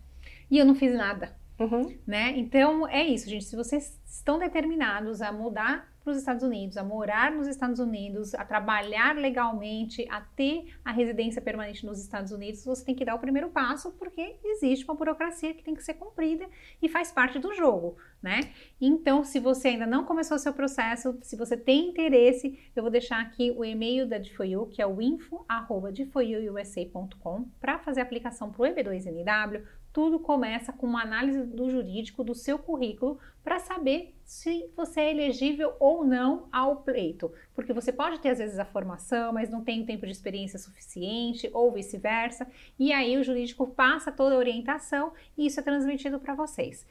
e 0.50 0.58
eu 0.58 0.64
não 0.64 0.74
fiz 0.74 0.94
nada. 0.94 1.36
Uhum. 1.58 1.98
Né? 2.06 2.34
Então 2.36 2.86
é 2.86 3.02
isso, 3.02 3.28
gente. 3.28 3.44
Se 3.44 3.56
vocês 3.56 4.00
estão 4.06 4.38
determinados 4.38 5.20
a 5.20 5.32
mudar 5.32 5.87
para 6.08 6.12
os 6.12 6.18
Estados 6.18 6.42
Unidos, 6.42 6.78
a 6.78 6.82
morar 6.82 7.30
nos 7.30 7.46
Estados 7.46 7.78
Unidos, 7.78 8.34
a 8.34 8.42
trabalhar 8.42 9.14
legalmente, 9.14 10.06
a 10.08 10.22
ter 10.22 10.74
a 10.82 10.90
residência 10.90 11.42
permanente 11.42 11.84
nos 11.84 12.00
Estados 12.00 12.32
Unidos, 12.32 12.64
você 12.64 12.82
tem 12.82 12.94
que 12.94 13.04
dar 13.04 13.14
o 13.14 13.18
primeiro 13.18 13.50
passo 13.50 13.92
porque 13.92 14.36
existe 14.42 14.86
uma 14.86 14.94
burocracia 14.94 15.52
que 15.52 15.62
tem 15.62 15.74
que 15.74 15.84
ser 15.84 15.92
cumprida 15.94 16.46
e 16.80 16.88
faz 16.88 17.12
parte 17.12 17.38
do 17.38 17.52
jogo, 17.52 17.98
né? 18.22 18.40
Então, 18.80 19.22
se 19.22 19.38
você 19.38 19.68
ainda 19.68 19.86
não 19.86 20.06
começou 20.06 20.38
seu 20.38 20.54
processo, 20.54 21.18
se 21.20 21.36
você 21.36 21.58
tem 21.58 21.90
interesse, 21.90 22.58
eu 22.74 22.82
vou 22.82 22.90
deixar 22.90 23.20
aqui 23.20 23.50
o 23.50 23.62
e-mail 23.62 24.08
da 24.08 24.16
DFOU, 24.16 24.68
que 24.68 24.80
é 24.80 24.86
o 24.86 25.02
info@dfoiuusa.com, 25.02 27.50
para 27.60 27.78
fazer 27.80 28.00
a 28.00 28.04
aplicação 28.04 28.50
para 28.50 28.62
o 28.62 28.66
EB2NW 28.66 29.62
tudo 29.92 30.18
começa 30.18 30.72
com 30.72 30.86
uma 30.86 31.02
análise 31.02 31.44
do 31.44 31.70
jurídico 31.70 32.22
do 32.22 32.34
seu 32.34 32.58
currículo 32.58 33.18
para 33.42 33.58
saber 33.58 34.14
se 34.24 34.70
você 34.76 35.00
é 35.00 35.10
elegível 35.10 35.74
ou 35.80 36.04
não 36.04 36.48
ao 36.52 36.82
pleito. 36.82 37.32
Porque 37.54 37.72
você 37.72 37.92
pode 37.92 38.20
ter, 38.20 38.30
às 38.30 38.38
vezes, 38.38 38.58
a 38.58 38.64
formação, 38.64 39.32
mas 39.32 39.48
não 39.48 39.64
tem 39.64 39.82
o 39.82 39.86
tempo 39.86 40.04
de 40.04 40.12
experiência 40.12 40.58
suficiente, 40.58 41.50
ou 41.54 41.72
vice-versa, 41.72 42.46
e 42.78 42.92
aí 42.92 43.16
o 43.16 43.24
jurídico 43.24 43.66
passa 43.68 44.12
toda 44.12 44.34
a 44.34 44.38
orientação 44.38 45.12
e 45.36 45.46
isso 45.46 45.60
é 45.60 45.62
transmitido 45.62 46.20
para 46.20 46.34
vocês. 46.34 46.86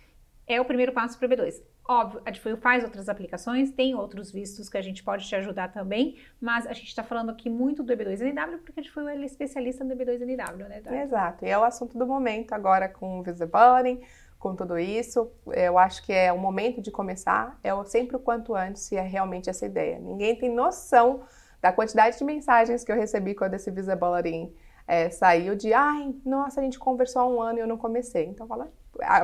É 0.47 0.59
o 0.59 0.65
primeiro 0.65 0.93
passo 0.93 1.19
para 1.19 1.27
o 1.27 1.29
B2. 1.29 1.61
Óbvio, 1.87 2.21
a 2.25 2.31
Difuil 2.31 2.57
faz 2.57 2.83
outras 2.83 3.07
aplicações, 3.07 3.71
tem 3.71 3.95
outros 3.95 4.29
vistos 4.29 4.67
que 4.67 4.77
a 4.77 4.81
gente 4.81 5.01
pode 5.01 5.25
te 5.25 5.35
ajudar 5.35 5.71
também, 5.71 6.17
mas 6.39 6.67
a 6.67 6.73
gente 6.73 6.87
está 6.87 7.01
falando 7.01 7.29
aqui 7.29 7.49
muito 7.49 7.81
do 7.81 7.93
EB2NW 7.93 8.57
porque 8.63 8.81
a 8.81 8.83
Difuil 8.83 9.07
é 9.07 9.15
especialista 9.23 9.85
no 9.85 9.95
EB2NW, 9.95 10.67
né? 10.67 10.79
Eduardo? 10.79 11.01
Exato, 11.01 11.45
e 11.45 11.49
é 11.49 11.57
o 11.57 11.63
assunto 11.63 11.97
do 11.97 12.05
momento 12.05 12.51
agora 12.51 12.89
com 12.89 13.19
o 13.19 13.23
Visibility, 13.23 14.05
com 14.37 14.53
tudo 14.53 14.77
isso. 14.77 15.31
Eu 15.47 15.77
acho 15.77 16.05
que 16.05 16.11
é 16.11 16.31
o 16.31 16.37
momento 16.37 16.81
de 16.81 16.91
começar, 16.91 17.57
é 17.63 17.71
sempre 17.85 18.17
o 18.17 18.19
quanto 18.19 18.53
antes 18.53 18.81
se 18.81 18.97
é 18.97 19.01
realmente 19.01 19.49
essa 19.49 19.65
ideia. 19.65 19.97
Ninguém 19.97 20.35
tem 20.35 20.53
noção 20.53 21.21
da 21.61 21.71
quantidade 21.71 22.17
de 22.17 22.23
mensagens 22.25 22.83
que 22.83 22.91
eu 22.91 22.97
recebi 22.97 23.33
quando 23.33 23.53
esse 23.53 23.71
Visibility 23.71 24.53
é, 24.87 25.09
saiu 25.09 25.55
de, 25.55 25.73
ai, 25.73 26.15
nossa, 26.25 26.59
a 26.59 26.63
gente 26.63 26.79
conversou 26.79 27.21
há 27.21 27.27
um 27.27 27.41
ano 27.41 27.59
e 27.59 27.61
eu 27.61 27.67
não 27.67 27.77
comecei. 27.77 28.25
Então 28.25 28.47
fala, 28.47 28.71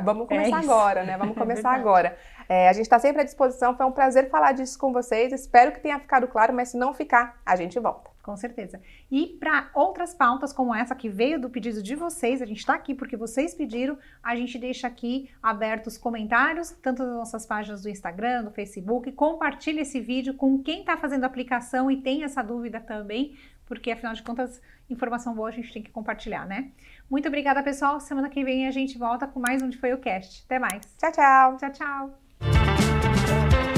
vamos 0.03 0.25
é 0.25 0.36
começar 0.36 0.57
é 0.57 0.63
agora, 0.63 1.03
né? 1.03 1.17
Vamos 1.17 1.36
começar 1.38 1.75
é 1.75 1.79
agora. 1.79 2.17
É, 2.47 2.69
a 2.69 2.73
gente 2.73 2.83
está 2.83 2.99
sempre 2.99 3.21
à 3.21 3.25
disposição, 3.25 3.75
foi 3.75 3.86
um 3.86 3.91
prazer 3.91 4.29
falar 4.29 4.51
disso 4.51 4.77
com 4.77 4.91
vocês. 4.91 5.31
Espero 5.31 5.71
que 5.71 5.79
tenha 5.79 5.99
ficado 5.99 6.27
claro, 6.27 6.53
mas 6.53 6.69
se 6.69 6.77
não 6.77 6.93
ficar, 6.93 7.41
a 7.45 7.55
gente 7.55 7.79
volta. 7.79 8.13
Com 8.23 8.38
certeza. 8.38 8.79
E 9.12 9.36
para 9.38 9.69
outras 9.73 10.13
pautas 10.13 10.53
como 10.53 10.73
essa 10.73 10.95
que 10.95 11.09
veio 11.09 11.38
do 11.38 11.49
pedido 11.49 11.83
de 11.83 11.93
vocês, 11.93 12.41
a 12.41 12.45
gente 12.45 12.59
está 12.59 12.73
aqui 12.73 12.95
porque 12.95 13.17
vocês 13.17 13.53
pediram, 13.53 13.97
a 14.23 14.33
gente 14.33 14.57
deixa 14.57 14.88
aqui 14.88 15.29
abertos 15.43 15.97
comentários, 15.97 16.71
tanto 16.81 17.03
nas 17.03 17.15
nossas 17.15 17.45
páginas 17.45 17.81
do 17.83 17.89
Instagram, 17.89 18.45
do 18.45 18.51
Facebook. 18.51 19.12
Compartilhe 19.12 19.81
esse 19.81 19.99
vídeo 19.99 20.36
com 20.36 20.57
quem 20.63 20.79
está 20.79 20.95
fazendo 20.95 21.25
a 21.25 21.27
aplicação 21.27 21.91
e 21.91 21.97
tem 22.01 22.23
essa 22.23 22.41
dúvida 22.41 22.79
também, 22.79 23.38
porque 23.65 23.91
afinal 23.91 24.13
de 24.13 24.23
contas, 24.23 24.62
informação 24.89 25.36
boa 25.36 25.49
a 25.49 25.51
gente 25.51 25.73
tem 25.73 25.83
que 25.83 25.91
compartilhar, 25.91 26.45
né? 26.45 26.71
Muito 27.13 27.28
obrigada, 27.28 27.62
pessoal. 27.62 27.99
Semana 27.99 28.28
que 28.28 28.43
vem 28.43 28.67
a 28.67 28.71
gente 28.71 28.97
volta 28.97 29.28
com 29.28 29.39
mais 29.39 29.62
um 29.62 29.69
de 29.69 29.78
Foi 29.78 29.93
o 29.93 29.99
Cast. 29.99 30.43
Até 30.45 30.58
mais. 30.58 30.82
Tchau, 30.97 31.12
tchau. 31.12 31.58
Tchau, 31.58 31.71
tchau. 31.71 33.72